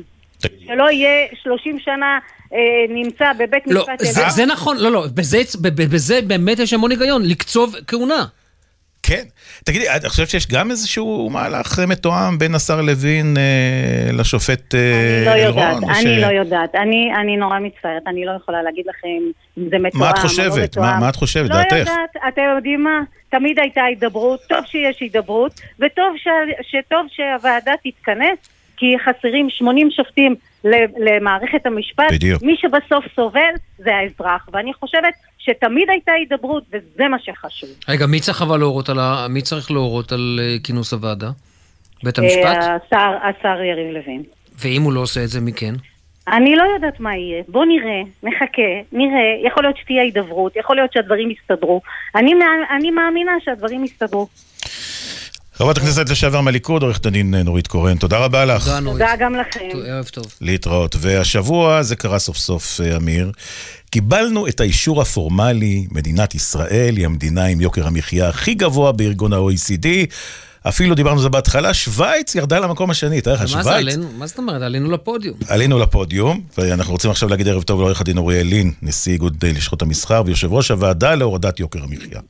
[0.66, 1.08] שלא יהיה
[1.42, 2.18] 30 שנה
[2.54, 6.90] אה, נמצא בבית לא, משפט זה, זה נכון, לא, לא, בזה, בזה באמת יש המון
[6.90, 8.24] היגיון, לקצוב כהונה.
[9.02, 9.22] כן.
[9.64, 15.22] תגידי, את חושבת שיש גם איזשהו מהלך אה, מתואם בין השר לוין אה, לשופט אה,
[15.26, 15.84] לא יודעת, אלרון?
[15.84, 16.74] או אני ש- לא יודעת.
[16.74, 19.08] אני, אני נורא מצטערת, אני לא יכולה להגיד לכם
[19.58, 20.62] אם זה מתואם מה את לא חושבת?
[20.62, 20.84] מתואם.
[20.84, 21.50] מה- מה את חושבת?
[21.50, 21.76] לא דעתך?
[21.76, 23.00] יודעת, אתם יודעים מה?
[23.30, 26.28] תמיד הייתה הידברות, טוב שיש הידברות, וטוב ש...
[26.62, 28.38] שטוב שהוועדה תתכנס,
[28.80, 32.12] כי חסרים 80 שופטים ל- למערכת המשפט.
[32.12, 32.42] בדיוק.
[32.42, 37.68] מי שבסוף סובל זה האזרח, ואני חושבת שתמיד הייתה הידברות, וזה מה שחשוב.
[37.88, 39.26] רגע, מי צריך אבל להורות על ה...
[39.30, 41.30] מי צריך להורות על אה, כינוס הוועדה?
[42.02, 42.44] בית המשפט?
[42.44, 44.22] אה, השר, השר יריב לוין.
[44.58, 45.74] ואם הוא לא עושה את זה, מי כן?
[46.28, 47.42] אני לא יודעת מה יהיה.
[47.48, 48.62] בוא נראה, נחכה,
[48.92, 49.46] נראה.
[49.46, 51.80] יכול להיות שתהיה הידברות, יכול להיות שהדברים יסתדרו.
[52.14, 52.32] אני,
[52.76, 54.28] אני מאמינה שהדברים יסתדרו.
[55.60, 58.70] חברת הכנסת לשעבר מהליכוד, עורכת הדין אה, נורית קורן, תודה רבה לך.
[58.84, 59.60] תודה גם לכם.
[59.86, 60.24] ערב טוב.
[60.40, 60.96] להתראות.
[60.98, 63.32] והשבוע זה קרה סוף סוף, אה, אמיר.
[63.90, 69.86] קיבלנו את האישור הפורמלי, מדינת ישראל היא המדינה עם יוקר המחיה הכי גבוה בארגון ה-OECD.
[70.68, 73.96] אפילו דיברנו על זה בהתחלה, שווייץ ירדה למקום השני, תאר לך, שווייץ.
[74.18, 74.62] מה זאת אומרת?
[74.62, 75.36] עלינו לפודיום.
[75.48, 79.82] עלינו לפודיום, ואנחנו רוצים עכשיו להגיד ערב טוב לעורך הדין אוריאל לין, נשיא איגוד לשכות
[79.82, 82.20] המסחר ויושב ראש הוועדה להורדת יוקר המחיה.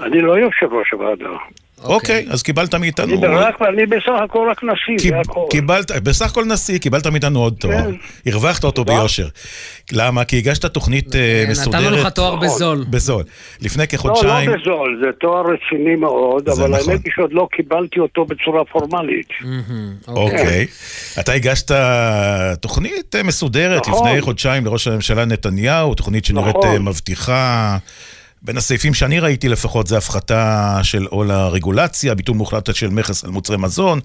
[0.00, 1.36] אני לא יושב ראש הוועדה.
[1.84, 3.14] אוקיי, אז קיבלת מאיתנו...
[3.68, 5.46] אני בסך הכל רק נשיא, זה הכל.
[5.50, 7.74] קיבלת, בסך הכל נשיא, קיבלת מאיתנו עוד תואר.
[7.74, 8.30] כן.
[8.30, 9.28] הרווחת אותו ביושר.
[9.92, 10.24] למה?
[10.24, 11.82] כי הגשת תוכנית אה, מסודרת.
[11.82, 12.84] נתנו לך תואר בזול.
[12.90, 13.22] בזול.
[13.62, 14.50] לפני לא, כחודשיים...
[14.50, 16.90] לא בזול, זה תואר רציני מאוד, אבל נכון.
[16.90, 19.28] האמת היא שעוד לא קיבלתי אותו בצורה פורמלית.
[20.08, 20.66] אוקיי.
[21.20, 21.70] אתה הגשת
[22.60, 24.08] תוכנית אה, מסודרת נכון.
[24.08, 26.68] לפני חודשיים לראש הממשלה נתניהו, תוכנית שנראית נכון.
[26.68, 27.78] אה, מבטיחה.
[28.44, 33.30] בין הסעיפים שאני ראיתי לפחות זה הפחתה של עול הרגולציה, ביטול מוחלט של מכס על
[33.30, 33.98] מוצרי מזון,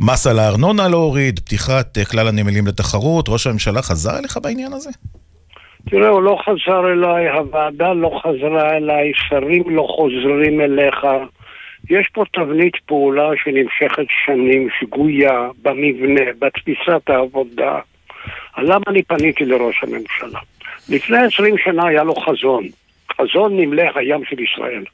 [0.00, 3.28] מס על הארנונה להוריד, פתיחת אה, כלל הנמלים לתחרות.
[3.28, 4.90] ראש הממשלה חזר אליך בעניין הזה?
[5.90, 11.06] תראה, הוא לא חזר אליי, הוועדה לא חזרה אליי, שרים לא חוזרים אליך.
[11.90, 17.78] יש פה תבנית פעולה שנמשכת שנים, שגויה, במבנה, בתפיסת העבודה.
[18.58, 20.40] למה אני פניתי לראש הממשלה?
[20.88, 22.64] לפני עשרים שנה היה לו חזון,
[23.12, 24.84] חזון נמלי הים של ישראל.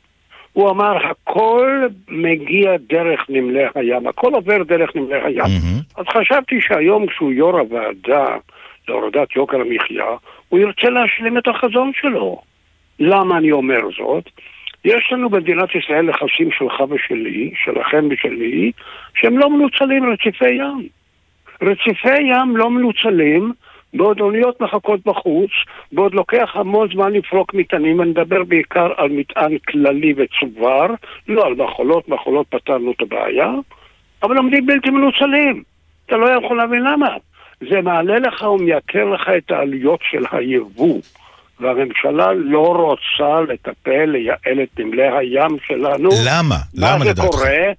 [0.52, 5.44] הוא אמר, הכל מגיע דרך נמלי הים, הכל עובר דרך נמלי הים.
[5.44, 6.00] Mm-hmm.
[6.00, 8.26] אז חשבתי שהיום כשהוא יו"ר הוועדה
[8.88, 10.06] להורדת יוקר המחיה,
[10.48, 12.42] הוא ירצה להשלים את החזון שלו.
[13.00, 14.30] למה אני אומר זאת?
[14.84, 18.72] יש לנו במדינת ישראל נכסים שלך ושלי, שלכם ושלי,
[19.14, 20.88] שהם לא מנוצלים רציפי ים.
[21.62, 23.52] רציפי ים לא מנוצלים,
[23.94, 25.50] בעוד אוניות מחכות בחוץ,
[25.92, 30.86] בעוד לוקח המון זמן לפרוק מטענים, אני מדבר בעיקר על מטען כללי וצובר,
[31.28, 33.50] לא על מחולות, מחולות פתרנו את הבעיה,
[34.22, 35.62] אבל עומדים בלתי מנוצלים.
[36.06, 37.08] אתה לא יכול להבין למה.
[37.70, 41.00] זה מעלה לך ומייקר לך את העלויות של היבוא.
[41.60, 46.08] והממשלה לא רוצה לטפל, לייעל את נמלי הים שלנו.
[46.26, 46.56] למה?
[46.74, 47.18] למה לדעתך?
[47.18, 47.72] מה זה קורה?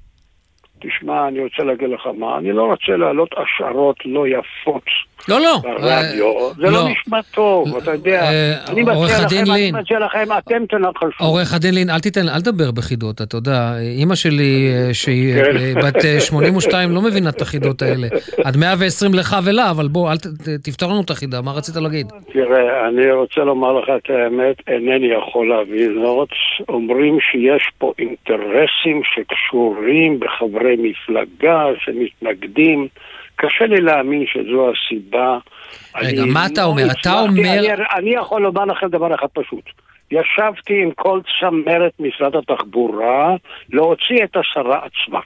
[0.80, 4.84] תשמע, אני רוצה להגיד לך מה, אני לא רוצה להעלות השערות לא יפות
[5.30, 5.62] לא, לא.
[5.64, 6.54] ברדיו.
[6.58, 8.30] זה לא נשמע טוב, אתה יודע.
[8.70, 11.24] אני מציע לכם, אני מציע לכם, אתם תנחשו.
[11.24, 15.36] עורך הדין לין, אל תיתן, אל תדבר בחידות, אתה יודע, אימא שלי, שהיא
[15.76, 18.08] בת 82, לא מבינה את החידות האלה.
[18.44, 20.18] עד 120 לך ולה, אבל בוא, אל
[20.64, 22.08] תפתור לנו את החידה, מה רצית להגיד?
[22.34, 26.30] תראה, אני רוצה לומר לך את האמת, אינני יכול להבין זאת.
[26.70, 32.88] אומרים שיש פה אינטרסים שקשורים בחברי מפלגה שמתנגדים.
[33.36, 35.38] קשה לי להאמין שזו הסיבה.
[35.96, 36.84] רגע, אני, מה אתה אומר?
[37.02, 37.60] אתה אומר...
[37.60, 39.64] אני, אני יכול לומר לכם דבר אחד פשוט.
[40.12, 43.36] ישבתי עם כל צמרת משרד התחבורה
[43.70, 45.20] להוציא את השרה עצמה.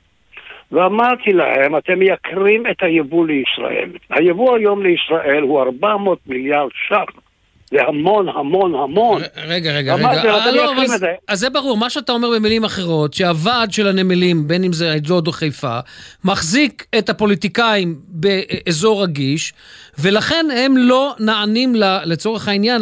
[0.71, 3.89] ואמרתי להם, אתם מייקרים את היבוא לישראל.
[4.09, 7.28] היבוא היום לישראל הוא 400 מיליארד ש"ח.
[7.71, 9.21] זה המון, המון, המון.
[9.47, 10.07] רגע, רגע, רגע.
[10.07, 11.13] אה, לא, אבל זה.
[11.27, 15.27] אז זה ברור, מה שאתה אומר במילים אחרות, שהוועד של הנמלים, בין אם זה אשדוד
[15.27, 15.79] או חיפה,
[16.25, 19.53] מחזיק את הפוליטיקאים באזור רגיש,
[19.99, 21.73] ולכן הם לא נענים
[22.05, 22.81] לצורך העניין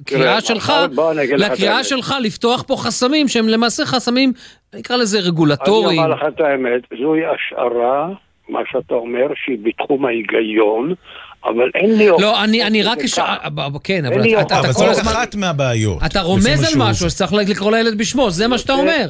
[0.00, 0.72] לקריאה שלך,
[1.38, 4.32] לקריאה שלך לפתוח פה חסמים שהם למעשה חסמים,
[4.74, 6.00] נקרא לזה רגולטוריים.
[6.00, 8.08] אני אומר לך את האמת, זוהי השערה,
[8.48, 10.94] מה שאתה אומר, שהיא בתחום ההיגיון.
[11.44, 12.08] אבל אין לי...
[12.08, 12.98] לא, אני, אני רק...
[12.98, 13.18] אש...
[13.84, 15.12] כן, אבל אתה, אתה כל הזמן...
[15.12, 15.98] אחת מהבעיות.
[16.06, 19.06] אתה רומז על משהו, אז צריך לקרוא לילד בשמו, זה מה שאתה אומר.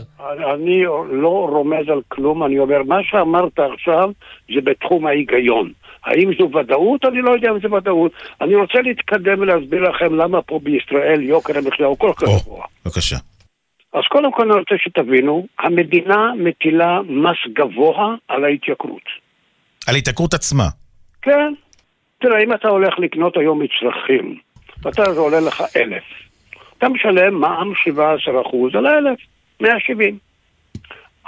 [0.55, 4.11] אני לא רומז על כלום, אני אומר, מה שאמרת עכשיו
[4.55, 5.73] זה בתחום ההיגיון.
[6.05, 7.05] האם זו ודאות?
[7.05, 8.13] אני לא יודע אם זו ודאות.
[8.41, 12.65] אני רוצה להתקדם ולהסביר לכם למה פה בישראל יוקר המחיה הוא כל כך גבוה.
[12.85, 13.17] בבקשה.
[13.95, 19.03] אז קודם כל אני רוצה שתבינו, המדינה מטילה מס גבוה על ההתייקרות.
[19.87, 20.69] על ההתייקרות עצמה?
[21.23, 21.53] כן.
[22.23, 24.39] תראה, אם אתה הולך לקנות היום מצרכים,
[24.83, 26.03] ואתה זה עולה לך אלף,
[26.79, 29.19] אתה משלם מע"מ 17% על האלף,
[29.61, 30.19] 170.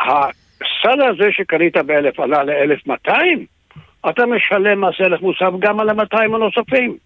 [0.00, 3.10] הסל הזה שקנית באלף עלה ל-1200,
[4.08, 6.96] אתה משלם מס ערך מוסף גם על ה-200 הנוספים.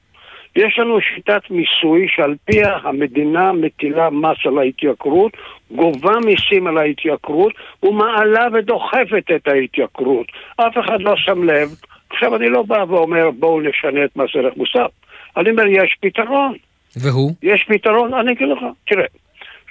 [0.57, 5.33] יש לנו שיטת מיסוי שעל פיה המדינה מטילה מס על ההתייקרות,
[5.71, 10.27] גובה מיסים על ההתייקרות ומעלה ודוחפת את ההתייקרות.
[10.57, 11.69] אף אחד לא שם לב
[12.11, 14.91] עכשיו, אני לא בא ואומר, בואו נשנה את מס ערך מוסף.
[15.37, 16.55] אני אומר, יש פתרון.
[16.97, 17.33] והוא?
[17.43, 18.59] יש פתרון, אני אגיד לך.
[18.87, 19.07] תראה,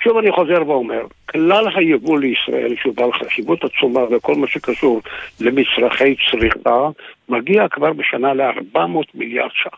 [0.03, 5.01] שוב אני חוזר ואומר, כלל היבוא לישראל, שהוא בעל חשיבות עצומה וכל מה שקשור
[5.41, 6.89] למצרכי צריכה,
[7.29, 8.79] מגיע כבר בשנה ל-400
[9.13, 9.77] מיליארד ש"ח.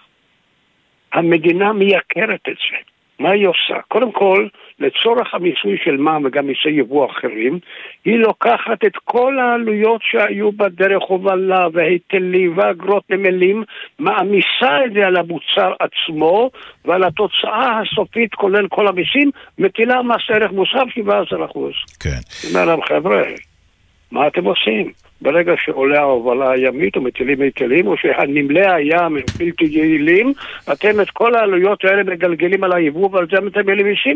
[1.14, 2.78] המדינה מייקרת את זה.
[3.20, 3.82] מה היא עושה?
[3.88, 4.48] קודם כל,
[4.80, 7.60] לצורך המיסוי של מע"מ וגם מיסי יבוא אחרים,
[8.06, 13.64] היא לוקחת את כל העלויות שהיו בדרך הובלה והיטלים ואגרות נמלים,
[14.00, 16.50] מעמיסה את זה על המוצר עצמו,
[16.86, 21.02] ועל התוצאה הסופית, כולל כל המיסים, מטילה מס ערך מוסף 17%.
[22.00, 22.50] כן.
[22.50, 23.24] אומר להם, חבר'ה,
[24.12, 24.92] מה אתם עושים?
[25.22, 30.34] ברגע שעולה ההובלה הימית או מטילים או שהנמלי הים הם בלתי יעילים,
[30.72, 33.66] אתם את כל העלויות האלה מגלגלים על היבוא ועל זה אתם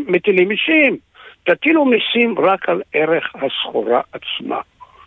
[0.08, 0.96] מטילים מיסים.
[1.44, 4.60] תטילו מיסים רק על ערך הסחורה עצמה.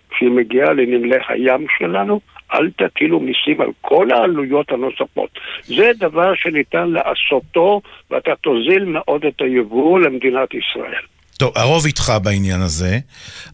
[0.10, 2.20] כשהיא מגיעה לנמלי הים שלנו,
[2.54, 5.30] אל תטילו מיסים על כל העלויות הנוספות.
[5.64, 7.82] זה דבר שניתן לעשותו,
[8.12, 11.17] ואתה תוזיל מאוד את היבוא למדינת ישראל.
[11.38, 12.98] טוב, הרוב איתך בעניין הזה.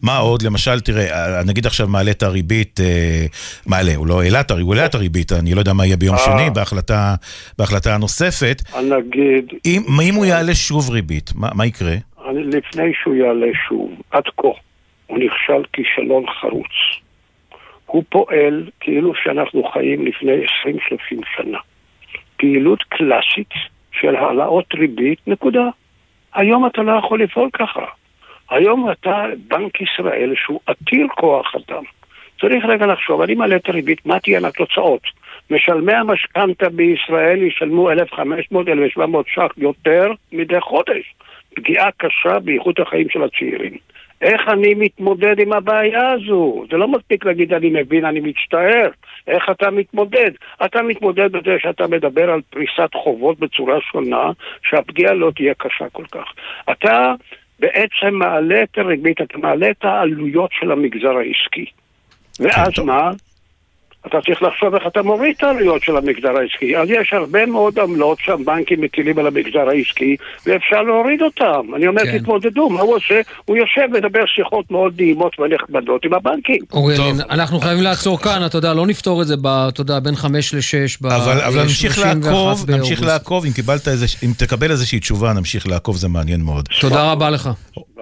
[0.02, 0.42] מה עוד?
[0.42, 3.26] למשל, תראה, נגיד עכשיו מעלה את הריבית, אה,
[3.66, 5.96] מעלה, הוא לא העלה את הריבית, הוא העלה את הריבית, אני לא יודע מה יהיה
[5.96, 6.20] ביום אה.
[6.20, 7.14] שני בהחלטה,
[7.58, 8.62] בהחלטה הנוספת.
[8.76, 9.44] נגיד...
[9.66, 11.94] אם, אם הוא יעלה שוב ריבית, מה, מה יקרה?
[12.34, 14.48] לפני שהוא יעלה שוב, עד כה,
[15.06, 16.74] הוא נכשל כישלון חרוץ.
[17.86, 20.32] הוא פועל כאילו שאנחנו חיים לפני
[21.12, 21.58] 20-30 שנה.
[22.36, 23.50] פעילות קלאסית
[24.00, 25.68] של העלאות ריבית, נקודה.
[26.34, 27.84] היום אתה לא יכול לפעול ככה.
[28.50, 31.82] היום אתה, בנק ישראל, שהוא עתיר כוח אדם,
[32.40, 35.02] צריך רגע לחשוב, אני מעלה את הריבית, מה תהיינה התוצאות?
[35.50, 37.96] משלמי המשכנתה בישראל ישלמו 1,500-1,700
[39.26, 41.14] ש"ח יותר מדי חודש.
[41.54, 43.76] פגיעה קשה באיכות החיים של הצעירים.
[44.20, 46.64] איך אני מתמודד עם הבעיה הזו?
[46.70, 48.90] זה לא מספיק להגיד אני מבין, אני מצטער.
[49.26, 50.30] איך אתה מתמודד?
[50.64, 54.30] אתה מתמודד בזה שאתה מדבר על פריסת חובות בצורה שונה,
[54.68, 56.32] שהפגיעה לא תהיה קשה כל כך.
[56.70, 57.14] אתה
[57.60, 61.66] בעצם מעלה את הריבית, אתה מעלה את העלויות של המגזר העסקי.
[62.40, 63.10] ואז מה?
[64.06, 66.76] אתה צריך לחשוב איך אתה מוריד את העלויות של המגזר העסקי.
[66.76, 71.74] אז יש הרבה מאוד עמלות שהבנקים מטילים על המגזר העסקי, ואפשר להוריד אותם.
[71.76, 72.18] אני אומר, כן.
[72.18, 73.20] תתמודדו, מה הוא עושה?
[73.44, 76.58] הוא יושב ומדבר שיחות מאוד נעימות ונחמדות עם הבנקים.
[76.72, 77.00] אוריאל,
[77.30, 79.34] אנחנו חייבים לעצור כאן, אתה יודע, לא נפתור את זה,
[79.68, 81.06] אתה יודע, בין חמש לשש, ב...
[81.06, 85.96] אבל, אבל נמשיך לעקוב, נמשיך לעקוב, אם, קיבלת איזה, אם תקבל איזושהי תשובה, נמשיך לעקוב,
[85.96, 86.68] זה מעניין מאוד.
[86.80, 87.50] תודה רבה לך.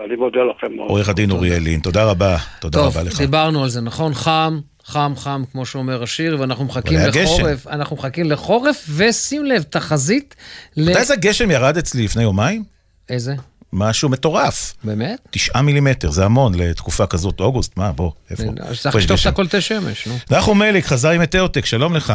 [0.06, 0.88] אני מודה לכם מאוד.
[0.88, 3.12] עורך הדין אוריאל לין, תודה רבה, תודה רבה לך.
[3.12, 4.14] טוב, דיברנו על זה, נכון?
[4.14, 4.58] חם.
[4.92, 7.66] חם חם, כמו שאומר השיר, ואנחנו מחכים לחורף.
[7.66, 10.34] אנחנו מחכים לחורף, ושים לב, תחזית
[10.76, 12.62] יודע איזה גשם ירד אצלי לפני יומיים?
[13.10, 13.34] איזה?
[13.72, 14.74] משהו מטורף.
[14.84, 15.18] באמת?
[15.30, 18.42] תשעה מילימטר, זה המון לתקופה כזאת, אוגוסט, מה, בוא, איפה?
[18.80, 20.14] צריך לשטוף את הקולטי שמש, נו.
[20.30, 22.12] נחום מליק, חזר עם מטאוטק, שלום לך.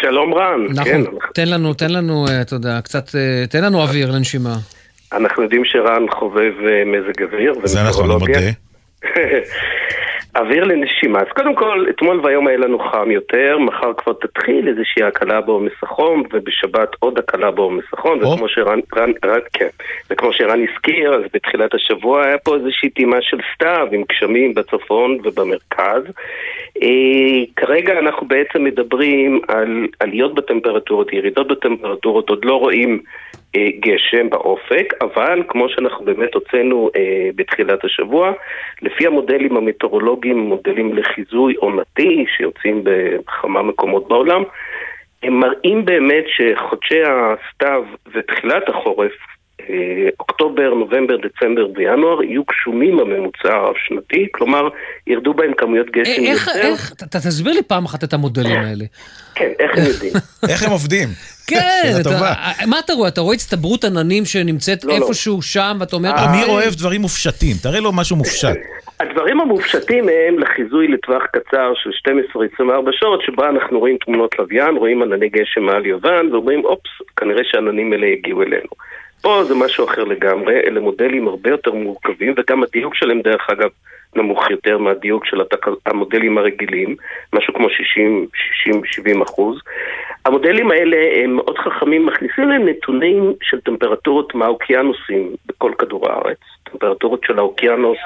[0.00, 1.02] שלום רן, נחום, כן.
[1.34, 4.54] תן לנו, תן לנו, אה, אתה יודע, קצת, אה, תן לנו אוויר לנשימה.
[5.12, 7.52] אנחנו יודעים שרן חובב אה, מזג אוויר.
[7.64, 8.40] זה אנחנו, אני מודה.
[10.36, 11.18] אוויר לנשימה.
[11.18, 15.72] אז קודם כל, אתמול והיום היה לנו חם יותר, מחר כבר תתחיל איזושהי הקלה בעומס
[15.82, 18.26] החום, ובשבת עוד הקלה בעומס החום, oh.
[18.26, 19.68] וכמו שרן, רן, רן, כן,
[20.10, 25.18] וכמו שרן הזכיר, אז בתחילת השבוע היה פה איזושהי טעימה של סתיו עם גשמים בצפון
[25.24, 26.02] ובמרכז.
[26.82, 33.02] אה, כרגע אנחנו בעצם מדברים על עליות בטמפרטורות, ירידות בטמפרטורות, עוד לא רואים
[33.80, 38.32] גשם באופק, אבל כמו שאנחנו באמת הוצאנו אה, בתחילת השבוע,
[38.82, 44.42] לפי המודלים המטאורולוגיים, מודלים לחיזוי עונתי שיוצאים בכמה מקומות בעולם,
[45.22, 47.84] הם מראים באמת שחודשי הסתיו
[48.14, 49.12] ותחילת החורף
[49.60, 54.68] אה, אוקטובר, נובמבר, דצמבר וינואר יהיו גשומים הממוצע הרב-שנתי, כלומר
[55.06, 56.50] ירדו בהם כמויות גשם אה, יותר.
[56.52, 58.84] איך, אתה תסביר לי פעם אחת את המודלים האלה.
[59.34, 60.12] כן, איך הם יודעים?
[60.50, 61.08] איך הם עובדים?
[61.46, 61.92] כן,
[62.70, 63.08] מה אתה רואה?
[63.08, 65.04] אתה רואה הצטברות עננים שנמצאת לא, לא.
[65.06, 66.10] איפשהו שם, ואתה אומר...
[66.28, 68.56] אמיר אוהב דברים מופשטים, תראה לו משהו מופשט.
[69.00, 71.90] הדברים המופשטים הם לחיזוי לטווח קצר של
[72.60, 77.42] 12-24 שעות, שבה אנחנו רואים תמונות לוויין, רואים ענני גשם מעל יוון, ואומרים, אופס, כנראה
[77.44, 78.68] שהעננים האלה יגיעו אלינו.
[79.20, 83.68] פה זה משהו אחר לגמרי, אלה מודלים הרבה יותר מורכבים, וגם הדיוק שלהם דרך אגב
[84.16, 85.66] נמוך יותר מהדיוק של התק...
[85.86, 86.96] המודלים הרגילים,
[87.32, 89.60] משהו כמו 60-70 אחוז.
[90.24, 97.20] המודלים האלה הם מאוד חכמים, מכניסים להם נתונים של טמפרטורות מהאוקיינוסים בכל כדור הארץ, טמפרטורות
[97.24, 97.98] של האוקיינוס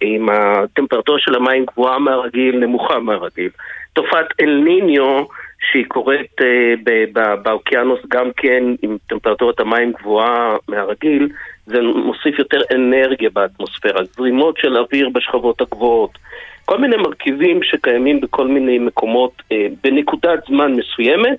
[0.00, 3.50] עם הטמפרטורה של המים גבוהה מהרגיל, נמוכה מהרגיל.
[3.92, 5.24] תופעת אל ניניו
[5.70, 11.28] שהיא קורית uh, באוקיינוס גם כן עם טמפרטורת המים גבוהה מהרגיל,
[11.66, 16.18] זה מוסיף יותר אנרגיה באטמוספירה, זרימות של אוויר בשכבות הגבוהות,
[16.64, 21.38] כל מיני מרכיבים שקיימים בכל מיני מקומות uh, בנקודת זמן מסוימת.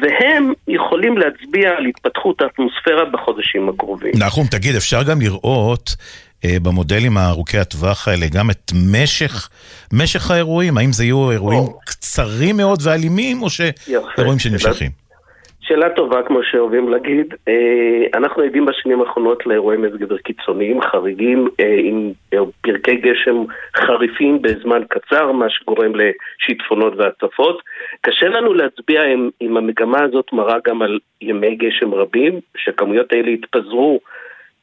[0.00, 4.12] והם יכולים להצביע על התפתחות האטמוספירה בחודשים הקרובים.
[4.18, 5.96] נחום, תגיד, אפשר גם לראות
[6.44, 9.48] אה, במודלים הארוכי הטווח האלה גם את משך,
[9.92, 10.78] משך האירועים?
[10.78, 11.78] האם זה יהיו אירועים או.
[11.84, 15.05] קצרים מאוד ואלימים, או שאירועים שנמשכים?
[15.68, 17.34] שאלה טובה, כמו שאוהבים להגיד.
[17.48, 22.12] אה, אנחנו עדים בשנים האחרונות לאירועי מזג אוויר קיצוניים, חריגים, אה, עם
[22.60, 23.44] פרקי גשם
[23.76, 27.62] חריפים בזמן קצר, מה שגורם לשיטפונות והצפות.
[28.00, 33.30] קשה לנו להצביע אם, אם המגמה הזאת מראה גם על ימי גשם רבים, שהכמויות האלה
[33.30, 34.00] יתפזרו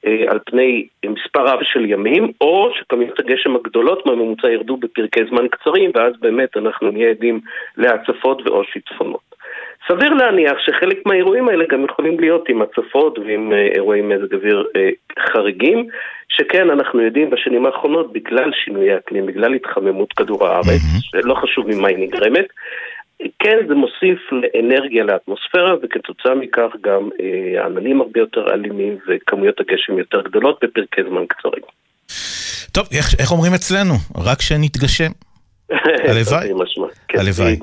[0.05, 5.47] אה, על פני מספר רב של ימים, או שכמויות הגשם הגדולות מהממוצע ירדו בפרקי זמן
[5.47, 7.39] קצרים, ואז באמת אנחנו נהיה עדים
[7.77, 9.32] להצפות ואו שיטפונות.
[9.87, 14.65] סביר להניח שחלק מהאירועים האלה גם יכולים להיות עם הצפות ועם אה, אירועי מזג אוויר
[14.75, 14.89] אה,
[15.29, 15.87] חריגים,
[16.29, 20.81] שכן אנחנו יודעים בשנים האחרונות, בגלל שינויי אקלים, בגלל התחממות כדור הארץ.
[21.13, 22.45] לא חשוב ממה היא נגרמת,
[23.39, 24.19] כן, זה מוסיף
[24.59, 31.01] אנרגיה לאטמוספירה, וכתוצאה מכך גם אה, עננים הרבה יותר אלימים וכמויות הגשם יותר גדולות בפרקי
[31.09, 31.63] זמן קצרים.
[32.71, 33.93] טוב, איך, איך אומרים אצלנו?
[34.25, 35.11] רק שנתגשם.
[36.09, 36.49] הלוואי.
[37.07, 37.59] כן, הלוואי.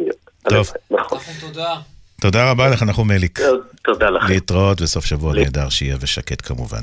[0.49, 0.67] טוב.
[0.91, 1.19] נכון.
[1.41, 2.00] תודה.
[2.21, 3.41] תודה רבה לך, נחום מליק.
[3.85, 4.31] תודה לך.
[4.31, 6.83] להתראות וסוף שבוע נהדר שיהיה ושקט כמובן.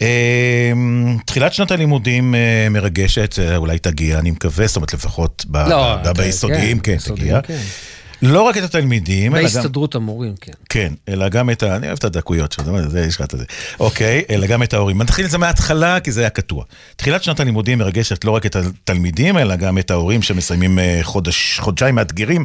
[0.00, 6.12] אמ, תחילת שנת הלימודים אה, מרגשת, אה, אולי תגיע, אני מקווה, זאת אומרת לפחות לא,
[6.12, 7.40] ביסודיים, כן, תגיע.
[8.22, 9.54] לא רק את התלמידים, אלא גם...
[9.54, 10.52] בהסתדרות המורים, כן.
[10.68, 11.76] כן, אלא גם את ה...
[11.76, 13.44] אני אוהב את הדקויות שלו, זה יש לך את זה.
[13.80, 15.02] אוקיי, אלא גם את ההורים.
[15.02, 16.64] נתחיל את זה מההתחלה, כי זה היה קטוע.
[16.96, 21.58] תחילת שנת הלימודים מרגשת לא רק את התלמידים, אלא גם את ההורים שמסיימים אה, חודש,
[21.60, 22.44] חודשיים מאתגרים.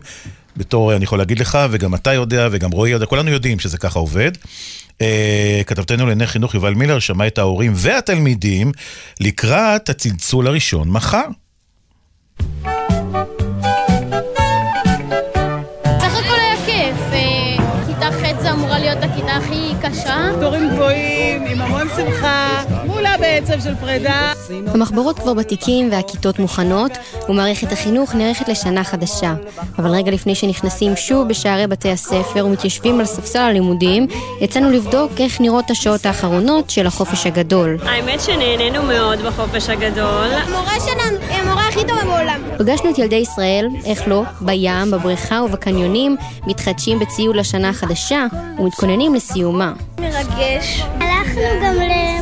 [0.57, 3.99] בתור, אני יכול להגיד לך, וגם אתה יודע, וגם רועי יודע, כולנו יודעים שזה ככה
[3.99, 4.31] עובד.
[5.01, 8.71] אה, כתבתנו לענייני חינוך יובל מילר שמע את ההורים והתלמידים
[9.19, 11.27] לקראת הצלצול הראשון מחר.
[19.29, 20.29] הכי קשה.
[20.41, 24.33] תורים גבוהים, עם המון שמחה, מולה בעצב של פרידה.
[24.67, 26.91] המחברות כבר בתיקים והכיתות מוכנות,
[27.29, 29.33] ומערכת החינוך נערכת לשנה חדשה.
[29.79, 34.07] אבל רגע לפני שנכנסים שוב בשערי בתי הספר ומתיישבים על ספסל הלימודים,
[34.41, 37.77] יצאנו לבדוק איך נראות השעות האחרונות של החופש הגדול.
[37.85, 40.27] האמת שנהנינו מאוד בחופש הגדול.
[40.33, 42.41] המורה שלנו היא המורה הכי טובה בעולם.
[42.57, 46.17] פגשנו את ילדי ישראל, איך לא, בים, בבריכה ובקניונים,
[46.47, 48.25] מתחדשים בציוד לשנה החדשה
[48.59, 49.73] ומתכוננים לסיומה.
[49.99, 50.83] מרגש.
[50.99, 52.16] הלכנו גם לרכבת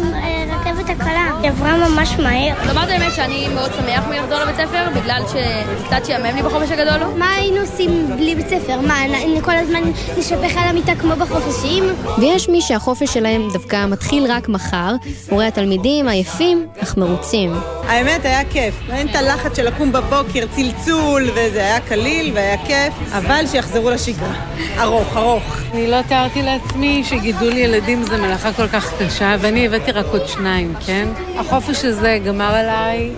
[0.89, 1.31] הקלה.
[1.41, 2.53] היא עברה ממש מהר.
[2.67, 7.07] לומר את האמת שאני מאוד שמח מלחזור לבית ספר, בגלל שקצת שיאמם לי בחופש הגדול.
[7.17, 8.79] מה היינו עושים בלי בית ספר?
[8.81, 8.95] מה,
[9.41, 9.81] כל הזמן
[10.17, 11.83] נשפך על המיטה כמו בחופשים?
[12.17, 14.95] ויש מי שהחופש שלהם דווקא מתחיל רק מחר,
[15.29, 17.53] רואה התלמידים עייפים אך מרוצים.
[17.87, 18.75] האמת, היה כיף.
[18.91, 24.33] אין את הלחץ של לקום בבוקר, צלצול, וזה היה קליל והיה כיף, אבל שיחזרו לשגרה.
[24.79, 25.43] ארוך, ארוך.
[25.73, 30.27] אני לא תיארתי לעצמי שגידול ילדים זה מלאכה כל כך קשה, ואני הבאתי רק עוד
[30.27, 31.07] שניים, כן?
[31.37, 33.11] החופש הזה גמר עליי,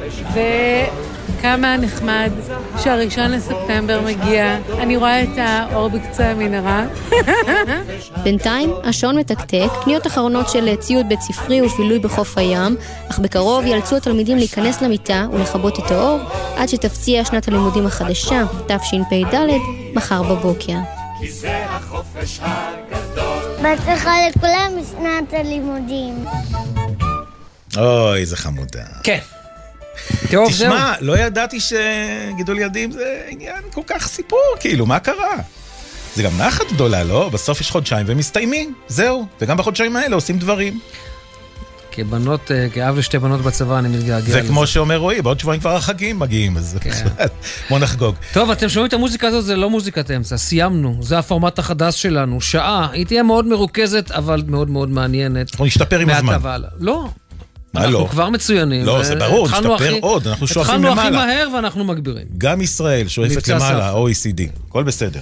[1.40, 2.32] וכמה נחמד
[2.84, 4.58] שהראשון לספטמבר מגיע.
[4.80, 6.86] אני רואה את האור בקצה המנהרה.
[8.24, 12.76] בינתיים, השעון מתקתק, קניות אחרונות של ציוד בית ספרי ובילוי בחוף הים,
[13.12, 16.20] אך בקרוב ייאלצו התלמידים להיכנס למיטה ולכבות את האור,
[16.58, 19.38] עד שתפציע שנת הלימודים החדשה, תשפ"ד,
[19.94, 20.78] מחר בבוקר.
[23.62, 26.26] בהצלחה לכולם משנת הלימודים.
[27.78, 28.84] אוי, איזה חמודה.
[29.04, 29.20] כן.
[30.32, 30.72] טוב, זהו.
[30.72, 35.36] תשמע, לא ידעתי שגידול ילדים זה עניין כל כך סיפור, כאילו, מה קרה?
[36.16, 37.30] זה גם נחת גדולה, לא?
[37.30, 39.26] בסוף יש חודשיים והם מסתיימים, זהו.
[39.42, 40.80] וגם בחודשיים האלה עושים דברים.
[41.92, 44.48] כבנות, אה, כאב לשתי בנות בצבא, אני מתגעגע זה לזה.
[44.48, 46.78] כמו שאומר רועי, בעוד שבועיים כבר החגים מגיעים, אז
[47.70, 48.16] בוא נחגוג.
[48.34, 52.42] טוב, אתם שומעים את המוזיקה הזאת, זה לא מוזיקת אמצע, סיימנו, זה הפורמט החדש שלנו,
[52.42, 55.52] שעה, היא תהיה מאוד מרוכזת, אבל מאוד מאוד מעניינת.
[55.52, 56.40] אנחנו נשתפר עם הזמן.
[56.80, 57.08] לא.
[57.80, 58.08] מה אנחנו לא?
[58.12, 58.86] כבר מצוינים.
[58.86, 61.26] לא, זה אה, ברור, נשתפר עוד, אנחנו שואפים התחלנו הכי למעלה.
[61.26, 62.26] מהר ואנחנו מגבירים.
[62.38, 63.94] גם ישראל שואפת למעלה.
[63.94, 65.20] OECD, הכל בסדר.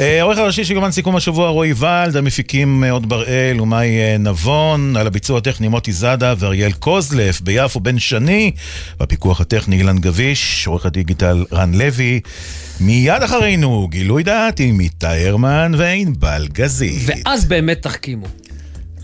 [0.00, 4.16] אה, העורך הראשי של יומן סיכום השבוע רועי ולד, המפיקים אה, עוד בראל ומאי אה,
[4.18, 8.52] נבון, על הביצוע הטכני מוטי זאדה ואריאל קוזלף, ביפו בן שני,
[9.00, 12.20] בפיקוח הטכני אילן גביש, עורך הדיגיטל רן לוי.
[12.80, 17.02] מיד אחרינו, גילוי דעת עם איתי הרמן וענבל גזית.
[17.06, 18.26] ואז באמת תחכימו.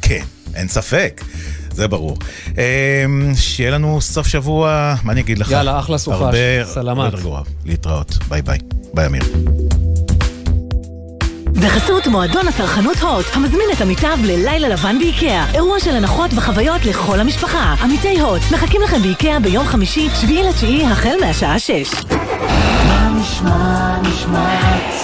[0.03, 0.25] כן,
[0.55, 1.25] אין ספק,
[1.75, 2.17] זה ברור.
[2.59, 3.05] אה,
[3.35, 5.51] שיהיה לנו סוף שבוע, מה אני אגיד לך?
[5.51, 6.21] יאללה, אחלה סופש.
[6.21, 6.99] הרבה, סלמת.
[6.99, 7.43] הרבה יותר גרוע.
[7.65, 8.59] להתראות, ביי ביי.
[8.95, 9.23] ביי אמיר.
[11.53, 15.53] בחסות מועדון הצרכנות הוט, המזמין את עמיתיו ללילה לבן באיקאה.
[15.55, 17.75] אירוע של הנחות וחוויות לכל המשפחה.
[17.83, 21.91] עמיתי הוט, מחכים לכם באיקאה ביום חמישי, שביעי לתשיעי, החל מהשעה שש.
[22.87, 24.61] מה נשמע, נשמע,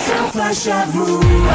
[0.07, 1.55] סוף השבוע,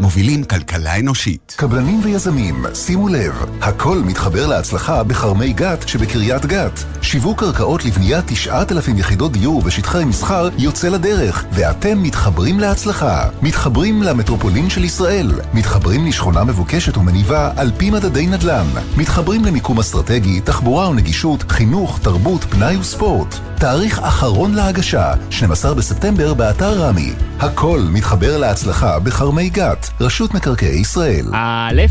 [0.00, 1.54] מובילים כלכלה אנושית.
[1.56, 6.84] קבלנים ויזמים, שימו לב, הכל מתחבר להצלחה בכרמי גת שבקריית גת.
[7.02, 13.28] שיווק קרקעות לבניית 9,000 יחידות דיור ושטחי מסחר יוצא לדרך, ואתם מתחברים להצלחה.
[13.42, 15.32] מתחברים למטרופולין של ישראל.
[15.54, 18.66] מתחברים לשכונה מבוקשת ומניבה על פי מדדי נדל"ן.
[18.96, 23.34] מתחברים למיקום אסטרטגי, תחבורה ונגישות, חינוך, תרבות, פנאי וספורט.
[23.58, 27.12] תאריך אחרון להגשה, 12 בספטמבר באתר רמי.
[27.40, 31.26] הכל מתחבר להצלחה בכרמי גת, רשות מקרקעי ישראל.
[31.32, 31.82] א',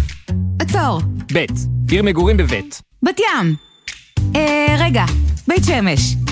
[0.61, 1.01] עצור.
[1.33, 1.45] ב',
[1.91, 2.81] עיר מגורים בבית.
[3.03, 3.55] בת ים.
[4.35, 5.05] אה, רגע,
[5.47, 6.24] בית שמש.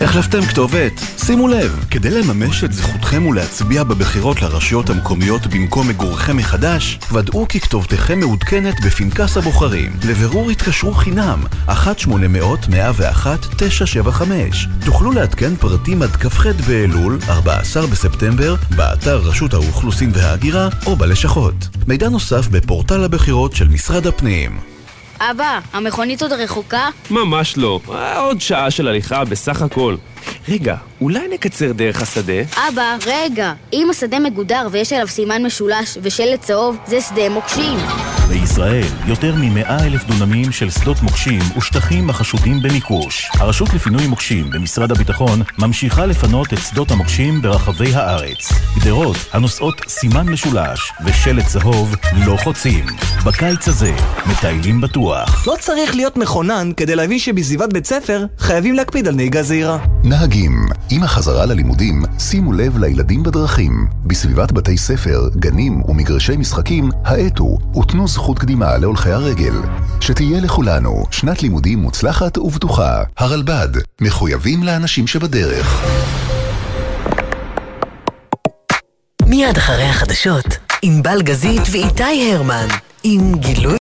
[0.00, 1.00] החלפתם כתובת?
[1.24, 7.60] שימו לב, כדי לממש את זכותכם ולהצביע בבחירות לרשויות המקומיות במקום מגורכם מחדש, ודאו כי
[7.60, 9.92] כתובתכם מעודכנת בפנקס הבוחרים.
[10.08, 11.72] לבירור התקשרו חינם, 1-800-101-975.
[14.84, 21.68] תוכלו לעדכן פרטים עד כ"ח באלול, 14 בספטמבר, באתר רשות האוכלוסין וההגירה או בלשכות.
[21.86, 24.79] מידע נוסף בפורטל הבחירות של משרד הפנים.
[25.20, 26.88] אבא, המכונית עוד רחוקה?
[27.10, 27.80] ממש לא.
[27.92, 29.96] אה, עוד שעה של הליכה בסך הכל.
[30.48, 32.42] רגע, אולי נקצר דרך השדה?
[32.68, 33.52] אבא, רגע.
[33.72, 37.78] אם השדה מגודר ויש עליו סימן משולש ושלט צהוב, זה שדה מוקשים.
[38.28, 43.30] בישראל, יותר מ-100 אלף דונמים של שדות מוקשים ושטחים החשודים במיקוש.
[43.34, 48.52] הרשות לפינוי מוקשים במשרד הביטחון ממשיכה לפנות את שדות המוקשים ברחבי הארץ.
[48.80, 51.94] גדרות הנושאות סימן משולש ושלט צהוב
[52.26, 52.86] לא חוצים.
[53.26, 53.92] בקיץ הזה,
[54.26, 55.46] מטיילים בטוח.
[55.46, 59.78] לא צריך להיות מכונן כדי להבין שבסביבת בית ספר חייבים להקפיד על נהיגה זהירה.
[60.10, 63.86] נהגים, עם החזרה ללימודים, שימו לב לילדים בדרכים.
[64.06, 69.52] בסביבת בתי ספר, גנים ומגרשי משחקים, האטו ותנו זכות קדימה להולכי הרגל.
[70.00, 73.02] שתהיה לכולנו שנת לימודים מוצלחת ובטוחה.
[73.18, 73.68] הרלב"ד,
[74.00, 75.84] מחויבים לאנשים שבדרך.
[79.26, 80.46] מיד אחרי החדשות,
[80.82, 82.66] עם בלגזית ואיתי הרמן,
[83.02, 83.78] עם גילוי